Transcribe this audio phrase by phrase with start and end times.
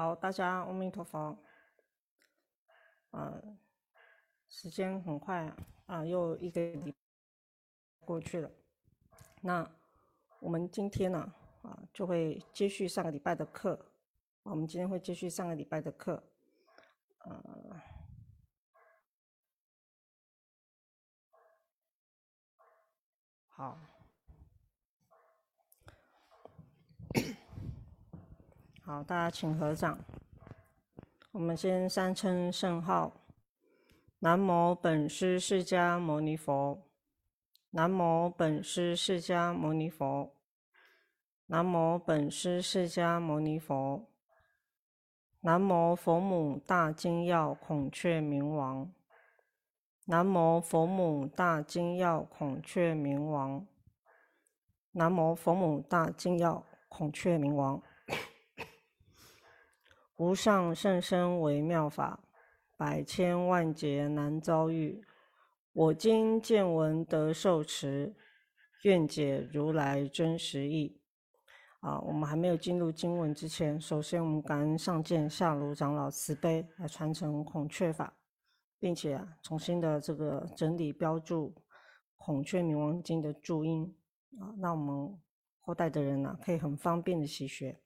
[0.00, 1.36] 好，大家阿弥陀佛。
[3.10, 3.38] 啊，
[4.48, 6.94] 时间很快啊，啊，又一个礼
[7.98, 8.50] 过去了。
[9.42, 9.70] 那
[10.38, 11.18] 我们今天呢，
[11.60, 13.92] 啊，就会接续上个礼拜的课。
[14.44, 16.24] 我们今天会继续上个礼拜的课。
[17.18, 17.82] 呃，
[23.50, 23.89] 好。
[28.90, 30.00] 好，大家请合掌。
[31.30, 33.12] 我们先三称圣号：
[34.18, 36.82] 南无本师释迦牟尼佛，
[37.70, 40.34] 南无本师释迦牟尼佛，
[41.46, 44.08] 南无本师释迦牟尼佛，
[45.42, 48.92] 南无佛母大金要孔雀明王，
[50.06, 53.64] 南无佛母大金要孔雀明王，
[54.90, 57.80] 南无佛母大金要孔雀明王。
[60.20, 62.20] 无上甚深微妙法，
[62.76, 65.02] 百千万劫难遭遇。
[65.72, 68.14] 我今见闻得受持，
[68.82, 71.00] 愿解如来真实义。
[71.80, 78.12] 啊，我们还没有进入经文之前，首先我们感恩上见下卢长老慈悲来传承孔雀法，
[78.78, 81.48] 并且啊，重新的这个整理标注
[82.18, 83.96] 《孔雀明王经》的注音
[84.38, 85.18] 啊，那我们
[85.60, 87.80] 后代的人呢，可以很方便的习学。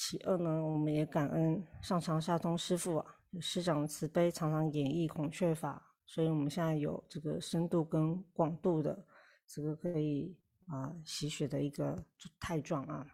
[0.00, 9.04] 其二呢，我们也感恩上长下通师父啊，师长慈悲，常常演绎孔雀法，所以我们现在有这个深度跟广度的
[9.44, 10.38] 这个可以
[10.68, 12.00] 啊习学的一个
[12.38, 13.04] 太状啊。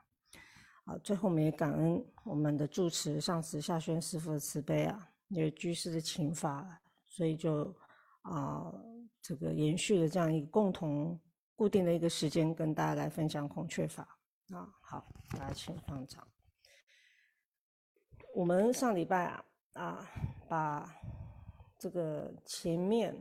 [0.85, 7.75] 啊，最后我们也感恩我们的住持上慈下宣师父的慈悲啊，因为居士的请法，所以就
[8.21, 8.71] 啊
[9.23, 11.19] 这个延续了这样一个共同
[11.57, 14.07] 固定的一个时间，跟大家来分享孔雀法
[14.51, 14.69] 啊。
[14.83, 16.23] 好，大家请放掌。
[18.35, 20.11] 我们上礼拜啊啊，
[20.49, 20.93] 把
[21.79, 23.17] 这个前面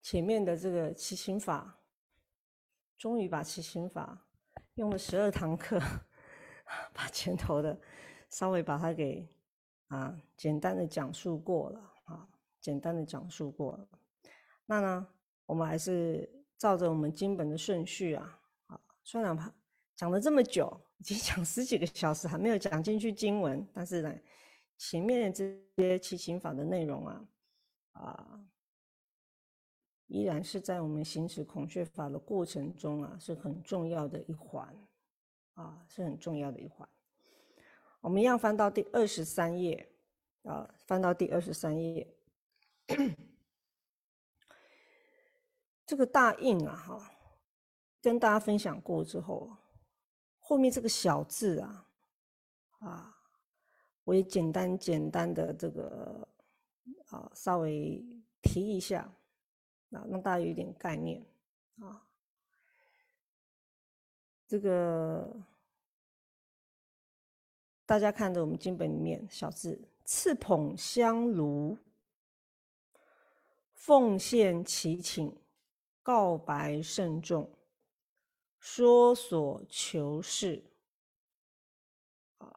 [0.00, 1.78] 前面的这个骑行法，
[2.96, 4.26] 终于把骑行法
[4.76, 5.78] 用了十二堂课，
[6.94, 7.78] 把前头的
[8.30, 9.28] 稍微把它给
[9.88, 12.26] 啊简单的讲述过了啊，
[12.62, 13.86] 简单的讲述过了。
[14.64, 15.06] 那呢，
[15.44, 19.52] 我们还是照着我们经本的顺序啊啊，虽然怕
[19.96, 20.80] 讲了这么久。
[20.98, 24.14] 已经讲十几个小时，还没有讲进去经文，但是呢，
[24.78, 25.44] 前面这
[25.76, 27.28] 些七行法的内容啊，
[27.92, 28.40] 啊，
[30.06, 34.74] 依然是在我们行使孔雀法的过程中啊，是很重要的一环，
[35.54, 36.88] 啊，是很重要的一环。
[38.00, 39.92] 我们一样翻到第二十三页，
[40.44, 42.16] 啊，翻到第二十三页，
[45.84, 47.10] 这个大印啊，哈，
[48.00, 49.54] 跟大家分享过之后。
[50.46, 51.88] 后面这个小字啊，
[52.80, 53.16] 啊，
[54.04, 56.28] 我也简单简单的这个
[57.08, 58.04] 啊，稍微
[58.42, 59.10] 提一下，
[59.92, 61.24] 啊，让大家有一点概念
[61.80, 62.06] 啊。
[64.46, 65.34] 这个
[67.86, 71.78] 大家看着我们经本里面小字，赐捧香炉，
[73.72, 75.34] 奉献祈请，
[76.02, 77.50] 告白慎重。
[78.64, 80.64] 说所求是，
[82.38, 82.50] 啊，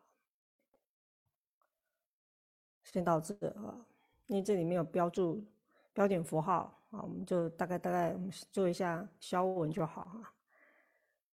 [2.82, 3.86] 先到这啊，
[4.28, 5.44] 因为这里面有标注
[5.92, 8.16] 标点符号啊，我们就大概大概
[8.54, 10.34] 做一下消文就好哈，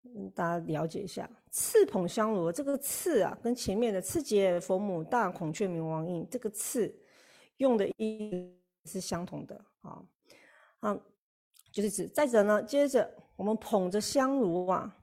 [0.04, 1.28] 嗯，大家了解一下。
[1.50, 6.98] 刺捧香炉这个刺啊，跟前面的刺节佛母大孔雀明王印这个刺
[7.58, 10.02] 用的意是相同的啊，
[10.80, 10.98] 啊，
[11.72, 13.18] 就是指再者呢，接着。
[13.34, 14.98] 我们捧着香炉啊，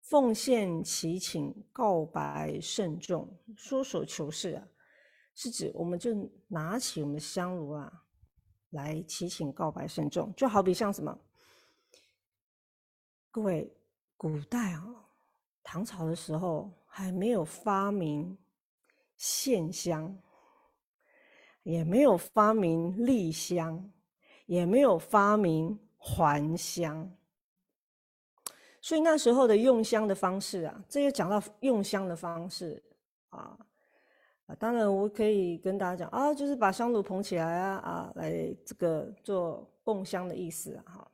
[0.00, 4.66] 奉献祈请，告白慎重，说所求是啊，
[5.34, 6.10] 是指我们就
[6.46, 8.04] 拿起我们的香炉啊，
[8.70, 11.18] 来祈请告白慎重，就好比像什么？
[13.30, 13.70] 各位，
[14.16, 14.86] 古代啊，
[15.62, 18.38] 唐朝的时候还没有发明
[19.16, 20.16] 线香，
[21.64, 23.92] 也没有发明立香，
[24.50, 27.08] 也没有发明还香。
[28.80, 32.82] 所以那时候的用香的方式啊，这又讲到用香的方式
[33.28, 33.56] 啊
[34.46, 41.12] 啊，当然我可以跟大家讲啊，就是把香炉捧起来啊啊，来这个做供香的意思啊哈。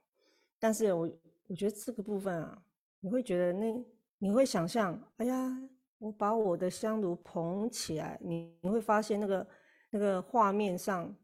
[0.58, 1.10] 但是我
[1.48, 2.62] 我觉得这个部分啊，
[3.00, 3.84] 你会觉得那
[4.16, 5.60] 你会想象，哎呀，
[5.98, 9.46] 我把我的香炉捧起来，你你会发现那个
[9.90, 11.14] 那个画面上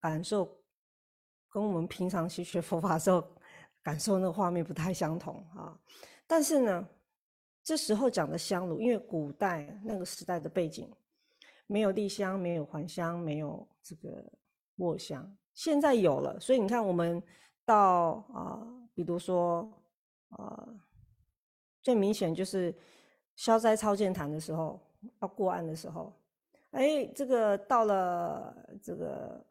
[0.00, 0.54] 感受，
[1.52, 3.22] 跟我们平常去学佛法时候。
[3.84, 5.76] 感受那个画面不太相同啊，
[6.24, 6.88] 但是呢，
[7.64, 10.88] 这时候讲的香炉，因为古代那个时代的背景，
[11.66, 14.24] 没有地香，没有还香，没有这个
[14.76, 17.20] 卧香，现在有了，所以你看我们
[17.64, 18.62] 到啊，
[18.94, 19.68] 比如说
[20.28, 20.64] 啊，
[21.82, 22.72] 最明显就是
[23.34, 24.80] 消灾超荐坛的时候，
[25.20, 26.16] 要过案的时候，
[26.70, 29.44] 哎，这个到了这个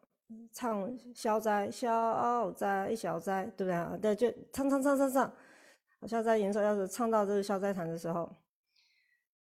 [0.52, 3.98] 唱消灾消灾消灾，对不对啊？
[4.02, 5.34] 对，就唱唱唱唱唱。
[6.08, 8.28] 消灾延寿，要是唱到这个消灾坛的时候，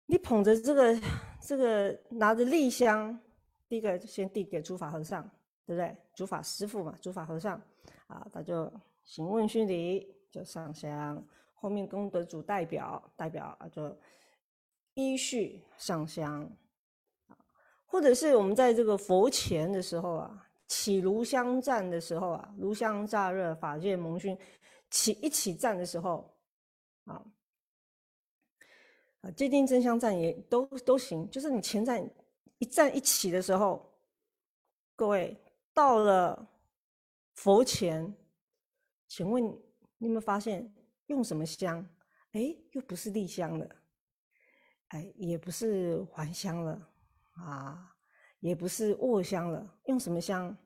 [0.06, 1.00] 你捧着这个
[1.40, 3.18] 这个拿着立香，
[3.68, 5.22] 第一个先递给诸法和尚，
[5.66, 5.96] 对不对？
[6.14, 7.60] 诸法师父嘛，诸法和尚
[8.06, 8.72] 啊，他就
[9.02, 11.20] 行问训礼，就上香。
[11.54, 13.98] 后面功德主代表代表啊，就
[14.94, 16.48] 依序上香。
[17.84, 24.36] 或者是我们在这个佛前的时候啊，起炉香站的时候啊，炉香乍热，法界蒙熏，
[24.90, 26.36] 起一起站的时候。
[27.04, 27.22] 啊，
[29.20, 32.02] 啊，界定真香站也都都行，就是你前站
[32.58, 33.94] 一站一起的时候，
[34.96, 35.36] 各位
[35.74, 36.48] 到了
[37.34, 38.16] 佛前，
[39.06, 39.44] 请问
[39.98, 40.74] 你有没有发现
[41.06, 41.86] 用什么香？
[42.32, 43.68] 哎，又不是立香了，
[44.88, 46.88] 哎，也不是还香了，
[47.34, 47.93] 啊，
[48.48, 50.56] 也不是卧香了，用什么香？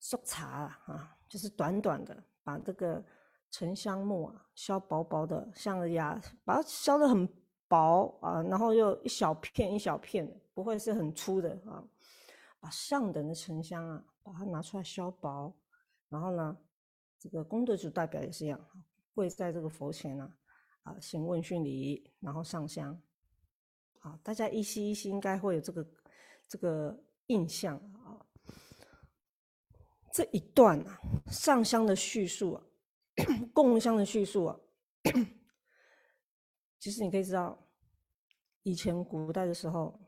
[0.00, 3.04] 熟茶啊，啊就是短短的把这个。
[3.48, 7.26] 沉香木啊，削薄薄的，像个牙，把它削的很
[7.68, 11.82] 薄啊，然后又一小片一小片的，不会是很粗的啊。
[12.60, 15.56] 把上等的沉香啊，把它拿出来削薄，
[16.10, 16.58] 然后呢，
[17.18, 18.60] 这个功德主代表也是一样，
[19.14, 20.30] 跪在这个佛前呢，
[20.82, 23.00] 啊，行问讯礼，然后上香，
[24.00, 25.86] 啊，大家依稀依稀应该会有这个
[26.48, 28.20] 这个印象啊。
[30.12, 31.00] 这一段啊，
[31.30, 32.62] 上香的叙述啊。
[33.54, 34.60] 供香的叙述啊，
[36.78, 37.58] 其实你可以知道，
[38.62, 39.98] 以前古代的时候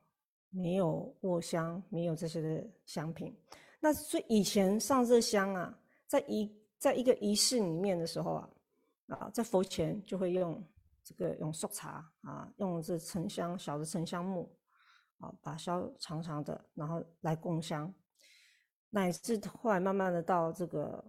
[0.50, 3.35] 没有卧香，没有这些的香品。
[3.81, 8.50] 那所以以前上这香啊，在一在一个仪式里面的时候啊，
[9.06, 10.62] 啊，在佛前就会用
[11.02, 14.55] 这个用素茶啊，用这沉香小的沉香木
[15.19, 17.94] 啊，把烧长长的，然后来供香，
[18.91, 21.05] 乃至后来慢慢的到这个。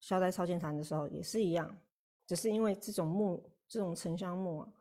[0.00, 1.76] 消灾超前坛的时候也是一样，
[2.24, 4.72] 只是因为这种木、这种沉香木啊，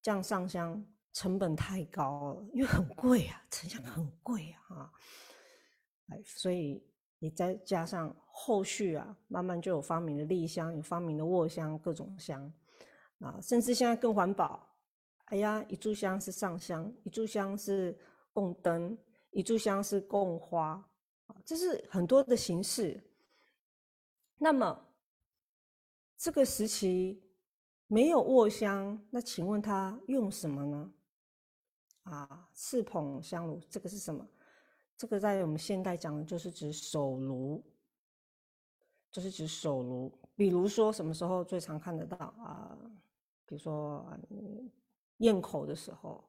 [0.00, 0.82] 这样上香
[1.12, 4.90] 成本太高了，因为很贵啊，沉香很贵啊，
[6.08, 6.82] 哎，所以
[7.18, 12.50] 你再加上后续啊，慢慢就有发明的立香，有发明的卧香，各种香
[13.18, 14.71] 啊，甚至现在更环保，
[15.32, 17.98] 哎呀，一炷香是上香，一炷香是
[18.34, 18.98] 供灯，
[19.30, 20.86] 一炷香是供花，
[21.42, 23.02] 这是很多的形式。
[24.36, 24.78] 那么，
[26.18, 27.22] 这个时期
[27.86, 30.92] 没有卧香，那请问他用什么呢？
[32.02, 34.28] 啊，四捧香炉，这个是什么？
[34.98, 37.64] 这个在我们现代讲的就是指手炉，
[39.10, 40.12] 就是指手炉。
[40.36, 42.76] 比如说什么时候最常看得到啊？
[43.46, 44.06] 比如说
[45.22, 46.22] 咽口的时候，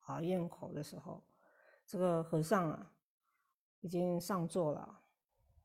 [0.00, 1.22] 啊，咽口的时候，
[1.86, 2.92] 这个和尚啊
[3.80, 5.00] 已经上座了，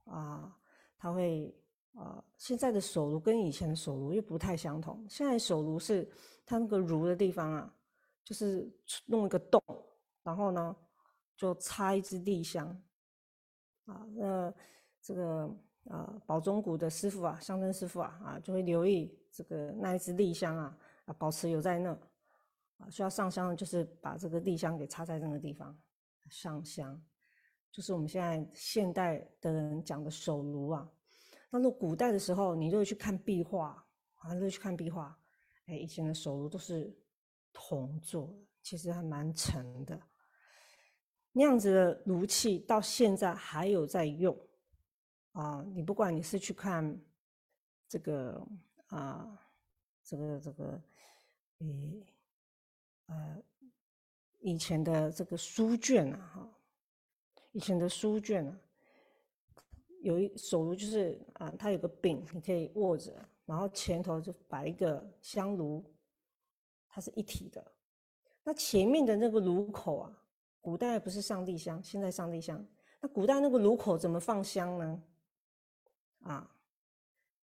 [0.04, 0.58] 啊，
[0.98, 1.56] 他会。
[1.98, 5.08] 啊，现在的手炉跟以前的手炉又不太相同。
[5.10, 6.06] 现在手炉是
[6.46, 7.74] 它那个炉的地方啊，
[8.22, 8.70] 就是
[9.06, 9.64] 弄一个洞，
[10.22, 10.76] 然后呢
[11.38, 12.68] 就插一支立香。
[13.86, 14.54] 啊，那
[15.02, 15.50] 这个
[15.86, 21.98] 啊宝中谷的师傅啊，香灯师傅啊，啊就会留意这个那一支立香啊，啊保持有在那，
[22.78, 25.78] 啊需要上香的就是把这个立香给插在那个地方
[26.30, 27.02] 上香，
[27.72, 30.92] 就是我们现在现代的人讲的手炉啊。
[31.50, 35.18] 那如果古代的时候，你就会去看壁画，啊，就去看壁画，
[35.68, 36.94] 哎，以前的手炉都是
[37.54, 40.02] 铜做的，其实还蛮沉的。
[41.32, 44.38] 那样子的炉器到现在还有在用，
[45.34, 47.00] 啊，你不管你是去看
[47.88, 48.46] 这个
[48.88, 49.40] 啊，
[50.04, 50.82] 这个这个，
[51.60, 52.06] 诶，
[53.08, 53.42] 呃，
[54.40, 56.50] 以前的这个书卷啊，哈，
[57.52, 58.62] 以前的书卷啊。
[60.02, 63.12] 有一手炉就是啊，它有个柄，你可以握着，
[63.44, 65.84] 然后前头就摆一个香炉，
[66.88, 67.74] 它是一体的。
[68.44, 70.24] 那前面的那个炉口啊，
[70.62, 72.64] 古代不是上帝香，现在上帝香。
[73.02, 75.04] 那古代那个炉口怎么放香呢？
[76.20, 76.56] 啊，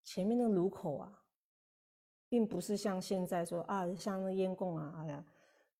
[0.03, 1.23] 前面那个炉口啊，
[2.27, 5.25] 并不是像现在说啊，像那烟供啊，哎呀，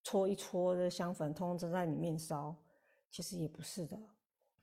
[0.03, 2.55] 搓一搓的香粉，通通在里面烧，
[3.09, 3.97] 其实也不是的。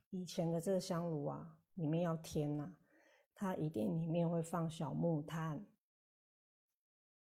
[0.09, 1.55] 以前的这个香炉啊。
[1.75, 2.69] 里面要添呐，
[3.33, 5.65] 它一定里面会放小木炭，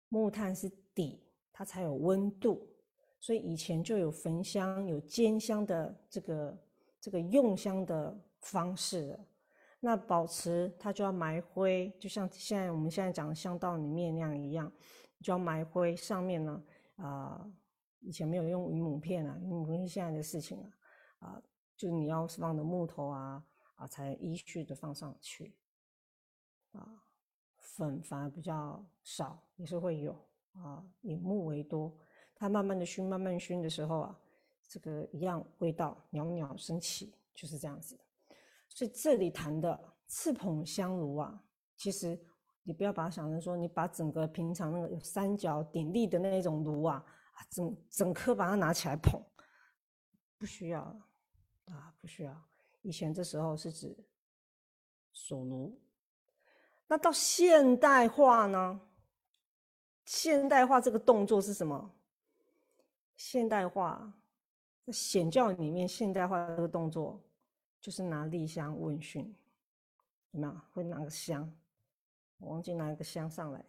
[0.09, 1.21] 木炭是底，
[1.52, 2.64] 它才有温度。
[3.18, 6.56] 所以以前就有焚香、有煎香的这个
[7.00, 9.18] 这个用香的方式。
[9.80, 14.73] 那保持它就要埋灰，就像现在我们现在讲的香道里面那样一样，
[15.21, 15.97] 就要埋灰。
[15.97, 17.44] 上面呢，啊，
[18.04, 20.70] 以前没有用云母片啊，云母片是现在的事情了，
[21.18, 21.42] 啊，
[21.76, 23.44] 就是你要放的木头啊，
[23.76, 25.54] 啊，才依序的放上去。
[26.73, 27.02] 啊，
[27.56, 30.12] 粉反而比较少，也是会有
[30.52, 31.96] 啊，以木为多。
[32.34, 34.20] 它慢慢的熏，慢慢熏的时候啊，
[34.68, 37.99] 这个一样味道袅袅升起，就是这样子。
[38.68, 41.44] 所以这里谈的赤捧香炉啊，
[41.76, 42.18] 其实
[42.64, 49.22] 你不要把它想成说，你把整个平常那个有三角鼎立的那种炉，啊，啊整整颗把它拿起来捧，
[50.38, 50.80] 不需要
[51.66, 52.44] 啊，不需要。
[52.82, 53.96] 以前这时候是指
[55.12, 55.80] 手炉。
[56.86, 58.80] 那到现代化呢？
[60.04, 61.90] 现代化这个动作是什么？
[63.16, 64.12] 现代化
[64.84, 67.22] 在显教里面，现代化这个动作
[67.80, 69.34] 就是拿立香问讯，
[70.32, 70.60] 有没有？
[70.72, 71.50] 会拿个香，
[72.36, 73.64] 我忘记拿一个香上来。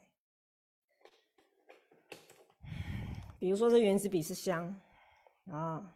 [3.45, 4.75] 比如说这原子笔是香
[5.51, 5.95] 啊，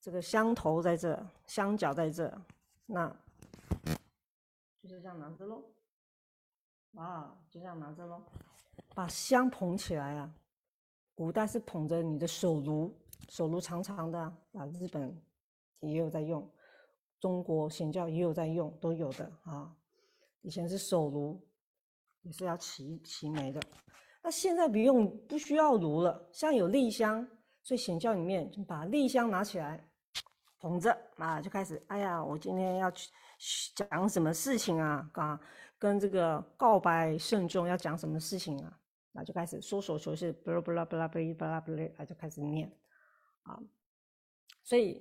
[0.00, 2.32] 这个香头在这，香脚在这，
[2.86, 3.08] 那
[4.80, 5.64] 就是这样拿着喽。
[6.94, 8.22] 啊，就这样拿着喽，
[8.94, 10.32] 把香捧起来啊。
[11.16, 12.96] 古代是捧着你的手炉，
[13.28, 14.16] 手炉长长的
[14.52, 15.20] 啊，日本
[15.80, 16.48] 也有在用，
[17.18, 19.76] 中国显教也有在用，都有的啊。
[20.42, 21.44] 以前是手炉，
[22.22, 23.60] 也是要齐齐眉的。
[24.26, 27.24] 那现在不用，不需要炉了，像有立香，
[27.62, 29.88] 所以显教里面就把立香拿起来
[30.58, 33.08] 捧着啊，就开始，哎呀，我今天要去
[33.76, 35.08] 讲什么事情啊？
[35.12, 35.40] 啊。
[35.78, 38.76] 跟这个告白慎重要讲什么事情啊？
[39.12, 42.68] 那就开始说手求是巴拉巴拉巴拉巴拉巴拉巴拉，就开始念
[43.42, 43.56] 啊。
[44.64, 45.00] 所以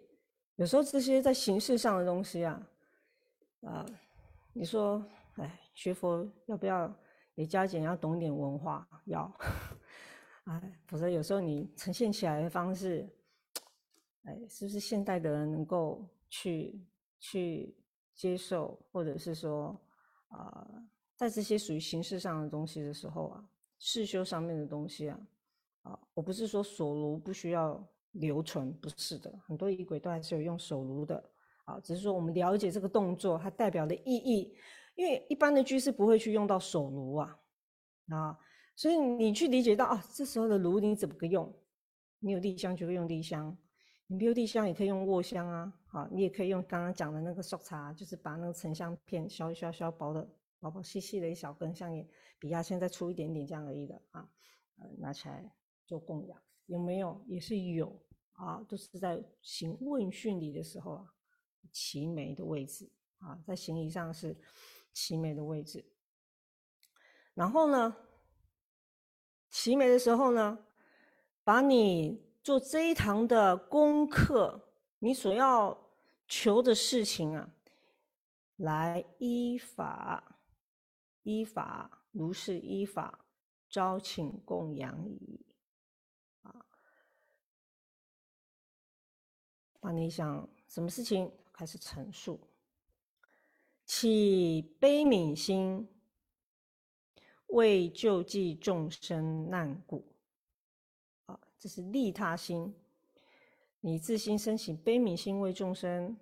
[0.55, 2.61] 有时候这些在形式上的东西啊，
[3.61, 3.85] 啊，
[4.53, 5.03] 你说，
[5.37, 6.95] 哎，学佛要不要
[7.35, 7.83] 也加减？
[7.83, 9.31] 要懂点文化，要，
[10.45, 13.07] 哎，否则有时候你呈现起来的方式，
[14.23, 16.83] 哎，是不是现代的人能够去
[17.19, 17.75] 去
[18.13, 19.79] 接受，或者是说？
[20.29, 20.67] 啊，
[21.15, 23.47] 在这些属于形式上的东西的时候啊，
[23.79, 25.27] 世修上面的东西啊，
[25.83, 31.23] 啊，我不是说手炉不需要留存，不是的，很多仪轨都还是有用手炉的
[31.63, 34.57] 啊，只是说我们了解这个动作它代表的意义，
[34.95, 37.39] 因为一般的居士不会去用到手炉啊，
[38.09, 38.39] 啊，
[38.75, 41.53] 所以你去理解到啊，这时候的炉你怎么个用？
[42.19, 43.55] 你有地香就会用地香，
[44.07, 45.73] 你没有地香也可以用卧香啊。
[45.87, 50.27] 啊，你也可以用刚刚讲的那个刷茶，就是把那个沉香片削一削，削薄的、
[50.59, 52.05] 薄薄细细的一小根，像也
[52.37, 54.29] 比压线再粗一点点这样而已的啊。
[54.77, 55.49] 呃，拿起来
[55.85, 57.23] 做供养，有没有？
[57.27, 57.97] 也是有
[58.33, 61.13] 啊，都是在行问讯礼的时候啊，
[61.71, 64.35] 齐眉的位置啊，在行礼上是
[64.95, 65.85] 齐眉的位置。
[67.35, 67.95] 然后呢，
[69.51, 70.65] 齐眉的时候呢，
[71.43, 75.83] 把你做这一堂的功课，你所要。
[76.27, 77.53] 求的事情啊，
[78.55, 80.39] 来依法，
[81.21, 83.27] 依法如是依法
[83.69, 85.45] 招请供养矣。
[86.41, 86.65] 啊，
[89.81, 92.39] 那你想什么事情开始陈述？
[93.85, 95.87] 起悲悯心，
[97.47, 100.03] 为救济众生难故。
[101.27, 102.73] 啊，这是利他心。
[103.79, 106.17] 你自心升起悲悯心，为众生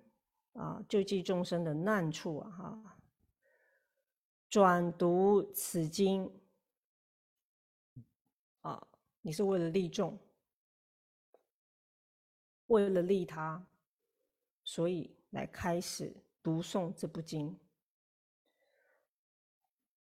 [0.52, 2.98] 啊救济众生的难处啊哈，
[4.50, 6.30] 转读此经
[8.60, 8.86] 啊，
[9.22, 10.18] 你是为了利众，
[12.66, 13.66] 为了利他，
[14.62, 17.58] 所以来开始读诵这部经。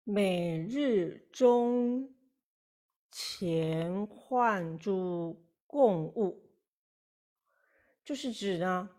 [0.03, 2.12] 每日中
[3.12, 6.50] 前换诸供物。
[8.05, 8.89] 就是指呢，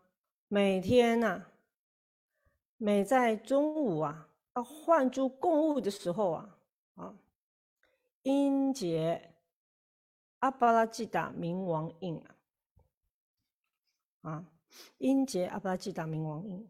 [0.47, 1.47] 每天呢，
[2.77, 6.59] 每在中午啊，要换诸供物的时候啊，
[6.95, 7.19] 啊，
[8.23, 9.35] 音节
[10.39, 12.37] 阿巴拉吉达冥王印啊，
[14.21, 14.47] 啊，
[14.99, 16.69] 音节阿巴拉吉达冥王印，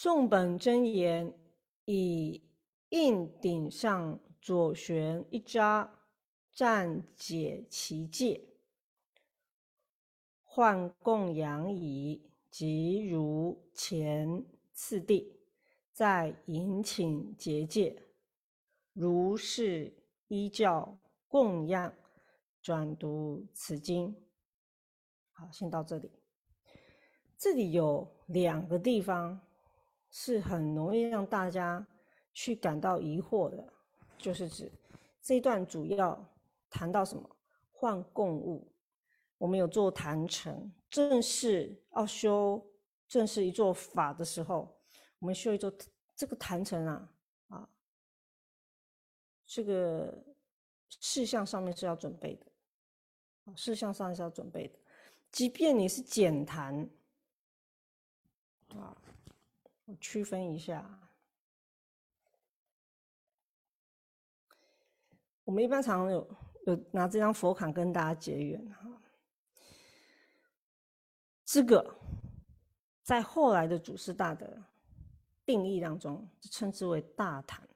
[0.00, 1.34] 宋本真言
[1.84, 2.40] 以
[2.90, 5.92] 印顶上左旋一扎。
[6.52, 8.40] 暂解其戒，
[10.44, 12.30] 换供养矣。
[12.48, 15.40] 即如前次第，
[15.92, 18.00] 在引请结界，
[18.92, 19.92] 如是
[20.28, 21.92] 依教供养，
[22.62, 24.14] 转读此经。
[25.32, 26.08] 好，先到这里。
[27.36, 29.40] 这里有两个地方
[30.10, 31.86] 是很容易让大家
[32.32, 33.72] 去感到疑惑的，
[34.16, 34.72] 就是指
[35.20, 36.24] 这一段主要
[36.70, 37.36] 谈到什么？
[37.70, 38.72] 换供物。
[39.36, 42.60] 我们有做坛城，正式要修
[43.06, 44.76] 正式一座法的时候，
[45.20, 45.72] 我们修一座
[46.16, 47.12] 这个坛城啊
[47.48, 47.68] 啊，
[49.46, 50.24] 这个
[50.88, 54.78] 事项上面是要准备的，事项上是要准备的，
[55.30, 56.90] 即便你是简坛。
[58.70, 58.96] 啊，
[59.88, 60.86] 我区分一下。
[65.44, 68.86] 我们一般常有有拿这张佛卡跟大家结缘哈。
[71.42, 71.98] 这个
[73.02, 74.62] 在后来的祖师大德
[75.46, 77.66] 定义当中，称之为大坛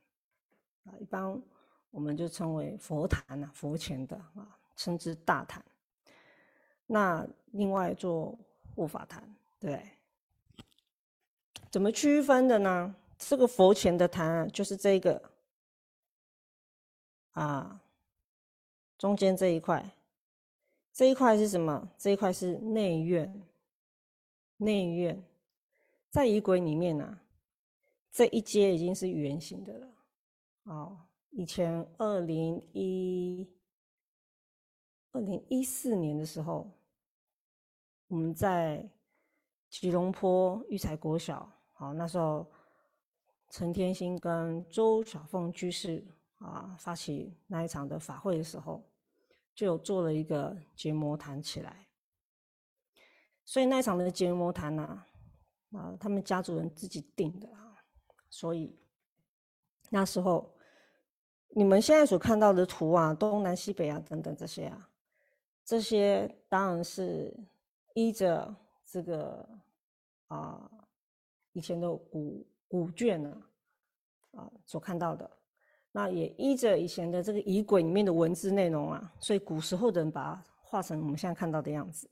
[0.85, 1.42] 啊，一般
[1.90, 5.64] 我们就称为佛坛呐，佛前的啊，称之大坛。
[6.85, 8.38] 那另外做
[8.75, 9.83] 护法坛，对。
[11.73, 12.95] 怎么区分的呢？
[13.17, 15.31] 这个佛前的坛就是这个
[17.31, 17.81] 啊，
[18.99, 19.83] 中间这一块，
[20.93, 21.88] 这一块是什么？
[21.97, 23.43] 这一块是内院，
[24.59, 25.25] 内院
[26.11, 27.19] 在仪轨里面呢，
[28.11, 29.88] 这一阶已经是圆形的了。
[30.64, 30.99] 哦，
[31.31, 33.49] 以前二零一
[35.12, 36.71] 二零一四年的时候，
[38.09, 38.87] 我们在
[39.71, 41.50] 吉隆坡育才国小。
[41.82, 42.46] 好，那时候
[43.50, 46.06] 陈天心跟周小凤居士
[46.38, 48.88] 啊发起那一场的法会的时候，
[49.52, 51.88] 就有做了一个结魔坛起来。
[53.44, 55.04] 所以那一场的结魔坛呢，
[55.72, 57.76] 啊，他们家族人自己定的啊。
[58.30, 58.78] 所以
[59.90, 60.54] 那时候
[61.48, 64.88] 你们现在所看到的图啊，东南西北啊等等这些啊，
[65.64, 67.36] 这些当然是
[67.95, 68.54] 依着
[68.86, 69.49] 这个
[70.28, 70.71] 啊。
[71.52, 73.43] 以前的古古卷呢，
[74.32, 75.30] 啊，所看到的，
[75.91, 82.10] 那也依着以前的这个仪轨里面的文字内容啊，所以古时候的人把它画成我们现在看到的样子。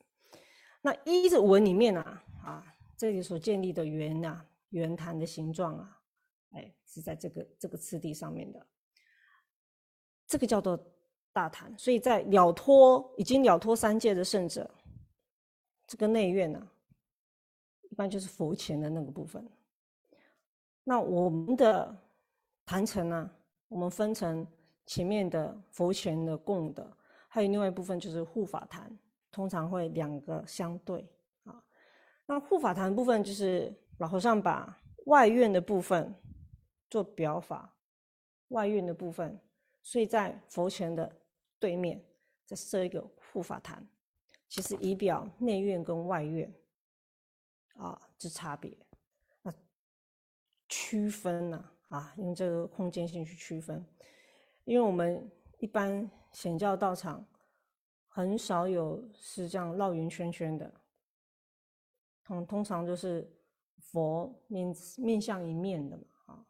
[0.82, 6.00] 那依着文里面啊，啊，这里所建立的圆啊，圆坛的形状啊，
[6.52, 8.66] 哎，是在这个这个次第上面的，
[10.26, 10.78] 这个叫做
[11.32, 11.74] 大坛。
[11.78, 14.70] 所以在了脱已经了脱三界的圣者，
[15.86, 16.68] 这个内院呢。
[17.90, 19.46] 一般就是佛前的那个部分。
[20.82, 21.94] 那我们的
[22.64, 23.30] 坛城呢，
[23.68, 24.44] 我们分成
[24.86, 26.96] 前面的佛前的供的，
[27.28, 28.90] 还有另外一部分就是护法坛，
[29.30, 31.06] 通常会两个相对
[31.44, 31.62] 啊。
[32.26, 34.76] 那护法坛部分就是老和尚把
[35.06, 36.14] 外院的部分
[36.88, 37.72] 做表法，
[38.48, 39.38] 外院的部分，
[39.82, 41.12] 所以在佛前的
[41.58, 42.02] 对面
[42.46, 43.86] 再设一个护法坛，
[44.48, 46.52] 其实以表内院跟外院。
[47.80, 48.76] 啊，之差别，
[49.40, 49.50] 那
[50.68, 51.70] 区分呢？
[51.88, 53.82] 啊，用这个空间性去区分，
[54.64, 57.26] 因为我们一般显教道场
[58.06, 60.70] 很少有是这样绕圆圈圈的，
[62.22, 63.34] 通通常就是
[63.78, 66.46] 佛面面向一面的嘛，啊，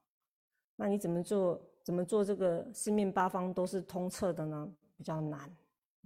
[0.74, 1.64] 那你怎么做？
[1.82, 4.70] 怎么做这个四面八方都是通彻的呢？
[4.96, 5.56] 比较难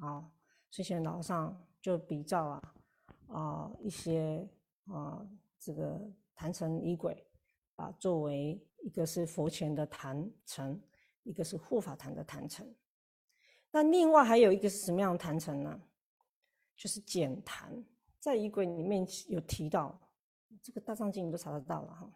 [0.01, 0.31] 啊，
[0.71, 2.75] 之前老上就比较啊，
[3.29, 4.47] 啊一些。
[4.87, 5.27] 啊，
[5.59, 6.01] 这个
[6.35, 7.27] 坛城仪轨，
[7.77, 10.81] 啊，作为一个是佛前的坛城，
[11.23, 12.66] 一个是护法坛的坛城。
[13.70, 15.81] 那另外还有一个是什么样的坛城呢？
[16.77, 17.85] 就是简坛，
[18.18, 19.99] 在仪轨里面有提到，
[20.62, 22.11] 这个大藏经你都查得到了哈。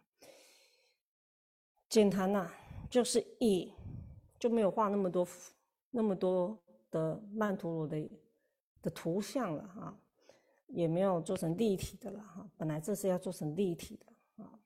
[1.89, 2.51] 简坛呐，
[2.89, 3.73] 就是以
[4.37, 5.27] 就没有画那么多
[5.89, 6.57] 那么多
[6.91, 8.09] 的曼陀罗的
[8.81, 9.99] 的图像了啊。
[10.69, 14.59] 也没有做成立体的了哈，本来这是要做成立体的啊。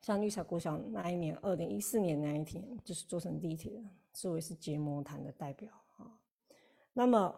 [0.00, 3.82] 像绿茶国小那一年，二零一四年那一天，就是做成立体的，
[4.14, 6.18] 视为是结魔坛的代表啊。
[6.92, 7.34] 那么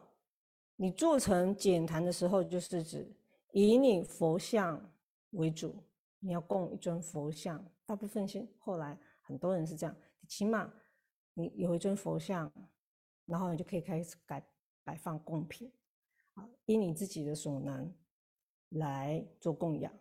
[0.76, 3.10] 你做成简坛的时候，就是指
[3.52, 4.80] 以你佛像
[5.30, 5.74] 为主，
[6.18, 7.64] 你要供一尊佛像。
[7.86, 9.96] 大部分现后来很多人是这样，
[10.28, 10.72] 起码
[11.34, 12.52] 你有一尊佛像，
[13.24, 14.46] 然后你就可以开始改
[14.84, 15.72] 摆放供品。
[16.66, 17.92] 依你自己的所能
[18.70, 19.92] 来做供养，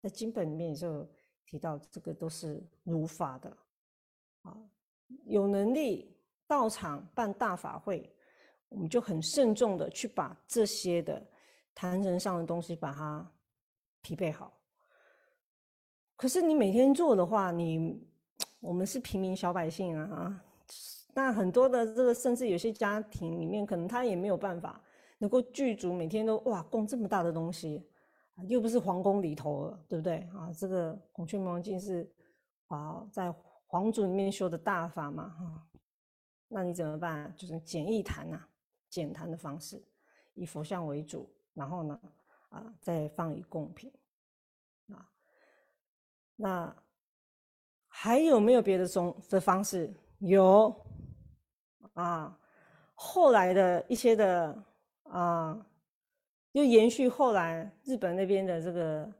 [0.00, 1.06] 在经本里面就
[1.44, 3.56] 提到，这个都是如法的
[4.42, 4.56] 啊。
[5.24, 6.14] 有能力
[6.46, 8.10] 到场办大法会，
[8.68, 11.26] 我们就很慎重的去把这些的
[11.74, 13.30] 坛城上的东西把它
[14.02, 14.52] 匹配好。
[16.16, 18.02] 可是你每天做的话，你
[18.60, 20.44] 我们是平民小百姓啊，
[21.14, 24.82] 那很多的这个，甚至有些家庭里面，可能他也没有办法
[25.18, 27.84] 能够剧组每天都哇供这么大的东西，
[28.46, 30.50] 又不是皇宫里头了，对不对啊？
[30.56, 32.10] 这个孔雀明王镜是
[32.68, 33.34] 啊，在
[33.66, 35.68] 皇族里面修的大法嘛，哈，
[36.48, 37.34] 那你怎么办？
[37.36, 38.40] 就是简易坛呐，
[38.88, 39.84] 简坛的方式，
[40.34, 42.00] 以佛像为主，然后呢，
[42.50, 43.92] 啊，再放以贡品
[44.92, 45.10] 啊。
[46.36, 46.76] 那
[47.88, 49.92] 还有没有别的宗的方式？
[50.20, 50.74] 有
[51.94, 52.38] 啊，
[52.94, 54.64] 后来的一些的
[55.10, 55.66] 啊，
[56.52, 59.12] 又延续后来日本那边的这个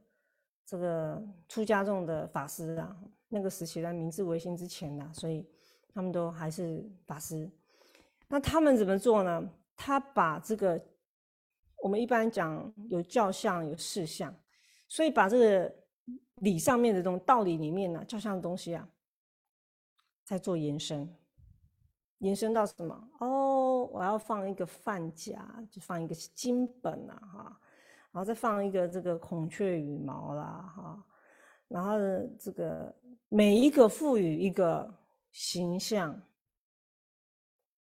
[0.65, 2.95] 这个出家众的法师啊，
[3.27, 5.47] 那个时期在明治维新之前的，所以
[5.93, 7.49] 他们都还是法师。
[8.27, 9.49] 那他们怎么做呢？
[9.75, 10.79] 他把这个
[11.83, 14.33] 我们一般讲有教相有事相，
[14.87, 15.75] 所以把这个。
[16.41, 18.87] 理上面的这种道理里面呢，教相的东西啊，
[20.23, 21.13] 在做延伸，
[22.19, 23.09] 延伸到什么？
[23.19, 23.48] 哦，
[23.91, 27.61] 我要放一个范夹，就放一个金本啊，哈，
[28.11, 31.05] 然后再放一个这个孔雀羽毛啦，哈，
[31.67, 31.97] 然后
[32.39, 32.95] 这个
[33.27, 34.93] 每一个赋予一个
[35.31, 36.11] 形象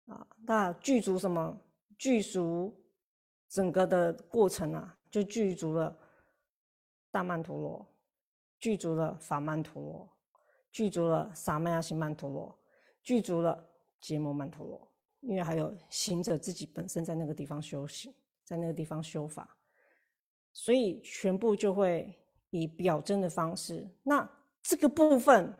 [0.06, 1.58] 啊，那具足什么？
[1.96, 2.74] 具足
[3.48, 5.96] 整个的过程啊，就具足了
[7.10, 7.86] 大曼陀罗。
[8.60, 10.08] 具足了法曼陀罗，
[10.72, 12.58] 具足了萨曼亚行曼陀罗，
[13.04, 13.64] 具足了
[14.00, 14.90] 结摩曼陀罗，
[15.20, 19.56] 因为还有行者自己本身在那个地方修行，在那个地方修法，
[20.52, 22.18] 所以全部就会
[22.50, 23.86] 以表征的方式。
[24.02, 24.28] 那
[24.62, 25.52] 这个部分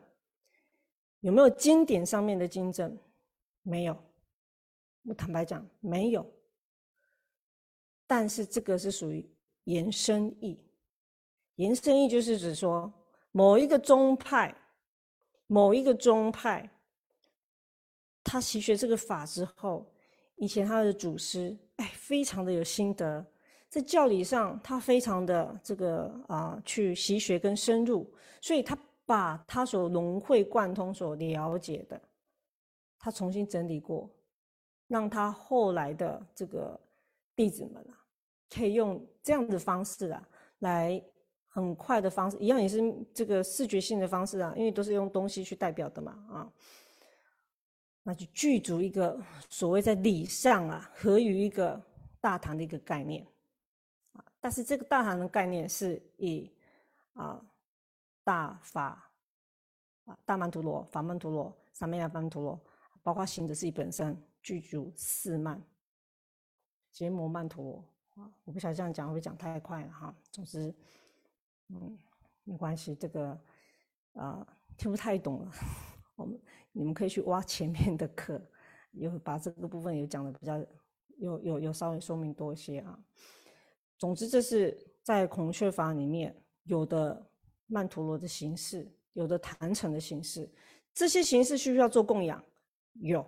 [1.20, 2.96] 有没有经典上面的经证？
[3.62, 3.96] 没有，
[5.02, 6.24] 我坦白讲没有。
[8.06, 9.28] 但是这个是属于
[9.64, 10.58] 延伸义。
[11.56, 12.90] 延伸义就是指说，
[13.32, 14.56] 某一个宗派，
[15.46, 16.70] 某一个宗派，
[18.24, 19.86] 他习学这个法之后，
[20.36, 23.24] 以前他的祖师，哎，非常的有心得，
[23.68, 28.76] 在教理上他非常的这个啊，去习学跟深入，所以他
[29.06, 32.00] 把他所融会贯通、所了解的，
[32.98, 34.10] 他重新整理过，
[34.86, 36.78] 让他后来的这个
[37.34, 37.98] 弟子们啊，
[38.54, 40.28] 可以用这样的方式啊，
[40.58, 41.02] 来。
[41.50, 42.78] 很快的方式，一样也是
[43.12, 46.52] 这个视觉性的方式啊，因为都是用东西去代表的嘛啊，
[48.08, 51.78] 那就具足一个所谓在理上啊合于一个
[52.22, 53.22] 大唐的一个概念
[54.12, 56.50] 啊，但是这个大唐的概念是以
[57.12, 57.38] 啊
[58.24, 59.12] 大法
[60.06, 62.58] 啊大曼陀罗、法曼陀罗、三昧亚曼陀罗，
[63.02, 65.62] 包括行者自己本身具足四曼
[66.90, 70.74] 结摩曼陀罗啊，我不晓得这样讲会不会讲太快了哈，总之。
[71.68, 71.98] 嗯，
[72.44, 73.38] 没关系，这个
[74.14, 74.46] 啊
[74.78, 75.52] 听不太懂了，
[76.18, 76.40] 我们
[76.72, 78.44] 你们可以去挖前面的课，
[78.90, 80.58] 有把这个部分有讲的比较
[81.16, 82.98] 有有有稍微说明多一些啊。
[83.96, 87.30] 总之，这是在孔雀法里面有的
[87.66, 90.52] 曼陀罗的形式，有的坛城的形式，
[90.92, 92.44] 这些形式需不需要做供养？
[92.94, 93.24] 有，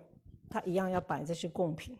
[0.49, 1.97] 它一样要摆这些贡品。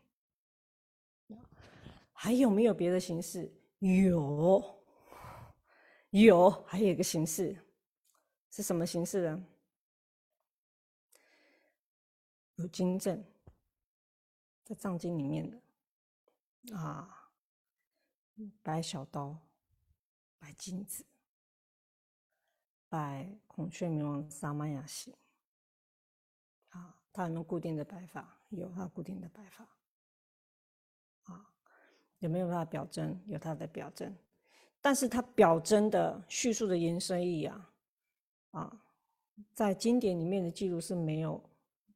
[2.12, 3.50] 还有没有别的形式？
[3.80, 4.64] 有。
[6.10, 7.58] 有，还有一个形式，
[8.52, 9.46] 是什么形式呢？
[12.62, 13.24] 有金正，
[14.64, 17.32] 在藏经里面的啊，
[18.62, 19.36] 摆小刀，
[20.38, 21.04] 摆金子，
[22.88, 25.12] 摆孔雀明王萨玛雅形，
[26.70, 28.38] 啊，它有没有固定的摆法？
[28.50, 29.68] 有，它固定的摆法。
[31.24, 31.52] 啊，
[32.20, 33.20] 有没有办法表征？
[33.26, 34.16] 有它的表征。
[34.80, 37.74] 但是它表征的叙述的延伸意啊，
[38.52, 38.86] 啊，
[39.56, 41.44] 在经典里面的记录是没有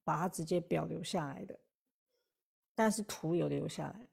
[0.06, 1.60] 把它直接表留下来的，
[2.74, 4.08] 但是图有留下来。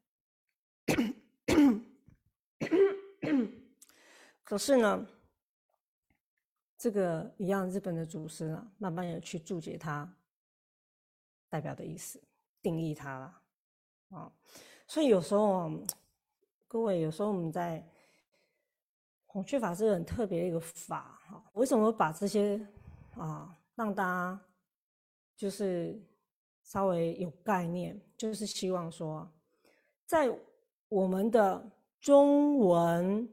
[4.43, 5.07] 可是呢，
[6.77, 10.13] 这个一样，日本的祖师啊，慢慢的去注解它
[11.49, 12.21] 代表的意思，
[12.61, 13.41] 定义它了
[14.11, 14.33] 啊。
[14.89, 15.71] 所以有时候，
[16.67, 17.87] 各位有时候我们在。
[19.25, 22.61] 孔雀法是很特别的一个法哈，为什么把这些
[23.15, 24.39] 啊让大家
[25.43, 26.01] 就是
[26.63, 28.01] 稍微有概念？
[28.17, 29.29] 就是希望说，
[30.07, 30.33] 在
[30.89, 31.69] 我们的
[32.01, 33.29] 中文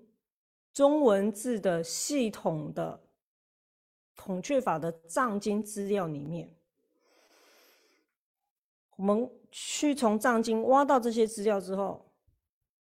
[0.73, 2.99] 中文字的系统的
[4.15, 6.51] 孔雀法的藏经资料里面，
[8.95, 12.11] 我们去从藏经挖到这些资料之后，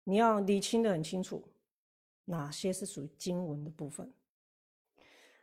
[0.04, 1.44] 你要理清的很清楚。
[2.26, 4.14] 哪些是属于经文的部分？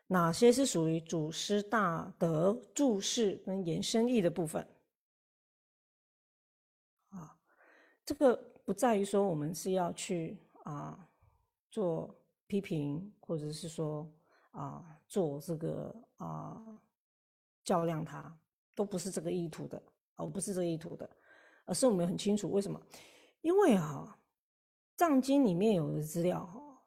[0.07, 4.62] 哪些是属于祖师大德注释跟延伸义的部分？
[7.09, 7.38] 啊，
[8.05, 11.09] 这个不在于说我们是要去啊
[11.71, 12.14] 做
[12.47, 14.07] 批评，或者是说
[14.51, 16.62] 啊做这个啊
[17.64, 18.38] 较量，它
[18.75, 19.83] 都不是这个意图的，
[20.17, 21.11] 而不是这个意图的，
[21.64, 22.79] 而是我们很清楚为什么？
[23.40, 24.19] 因为啊，
[24.99, 26.83] 藏经里面有的资料哈，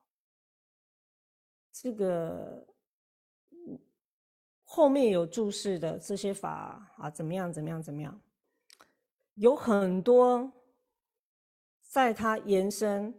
[1.72, 2.64] 这个。
[4.70, 7.52] 后面有注释的这些法啊，怎么样？
[7.52, 7.82] 怎么样？
[7.82, 8.22] 怎么样？
[9.36, 10.52] 有很多，
[11.82, 13.18] 在它延伸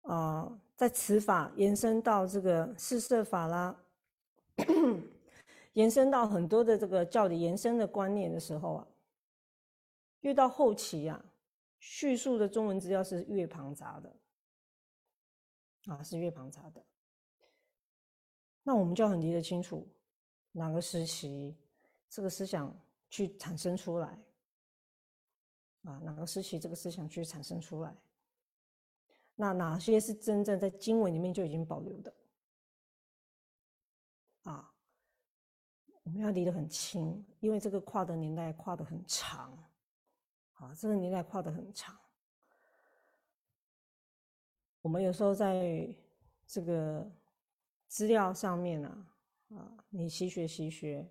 [0.00, 3.78] 啊，在此法延伸到这个四摄法啦，
[5.74, 8.88] 延伸到很多的这个教理延伸的观念的时候啊，
[10.22, 11.22] 越到后期啊，
[11.78, 14.16] 叙述的中文资料是越庞杂的
[15.92, 16.82] 啊，是越庞杂的。
[18.62, 19.86] 那我们就要很理得清楚。
[20.54, 21.56] 哪个时期，
[22.10, 24.06] 这个思想去产生出来
[25.84, 25.98] 啊？
[26.04, 27.96] 哪个时期这个思想去产生出来？
[29.34, 32.14] 那哪些是真正在经文里面就已经保留的？
[34.42, 34.70] 啊，
[36.02, 39.56] 我们要离得很清，因为这个跨的年代跨的很长，
[40.52, 41.98] 啊，这个年代跨的很长。
[44.82, 45.88] 我们有时候在
[46.46, 47.10] 这个
[47.88, 49.08] 资料上面呢。
[49.54, 51.06] 啊，你习学习学，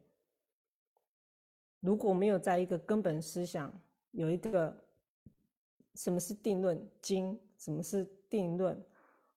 [1.80, 3.72] 如果没有在一个根本思想
[4.12, 4.76] 有一个
[5.96, 8.84] 什么是定论经，什么是定论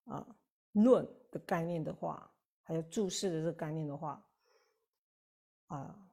[0.05, 0.25] 啊
[0.71, 2.31] 论的概念的话，
[2.63, 4.25] 还有注释的这个概念的话，
[5.67, 6.09] 啊，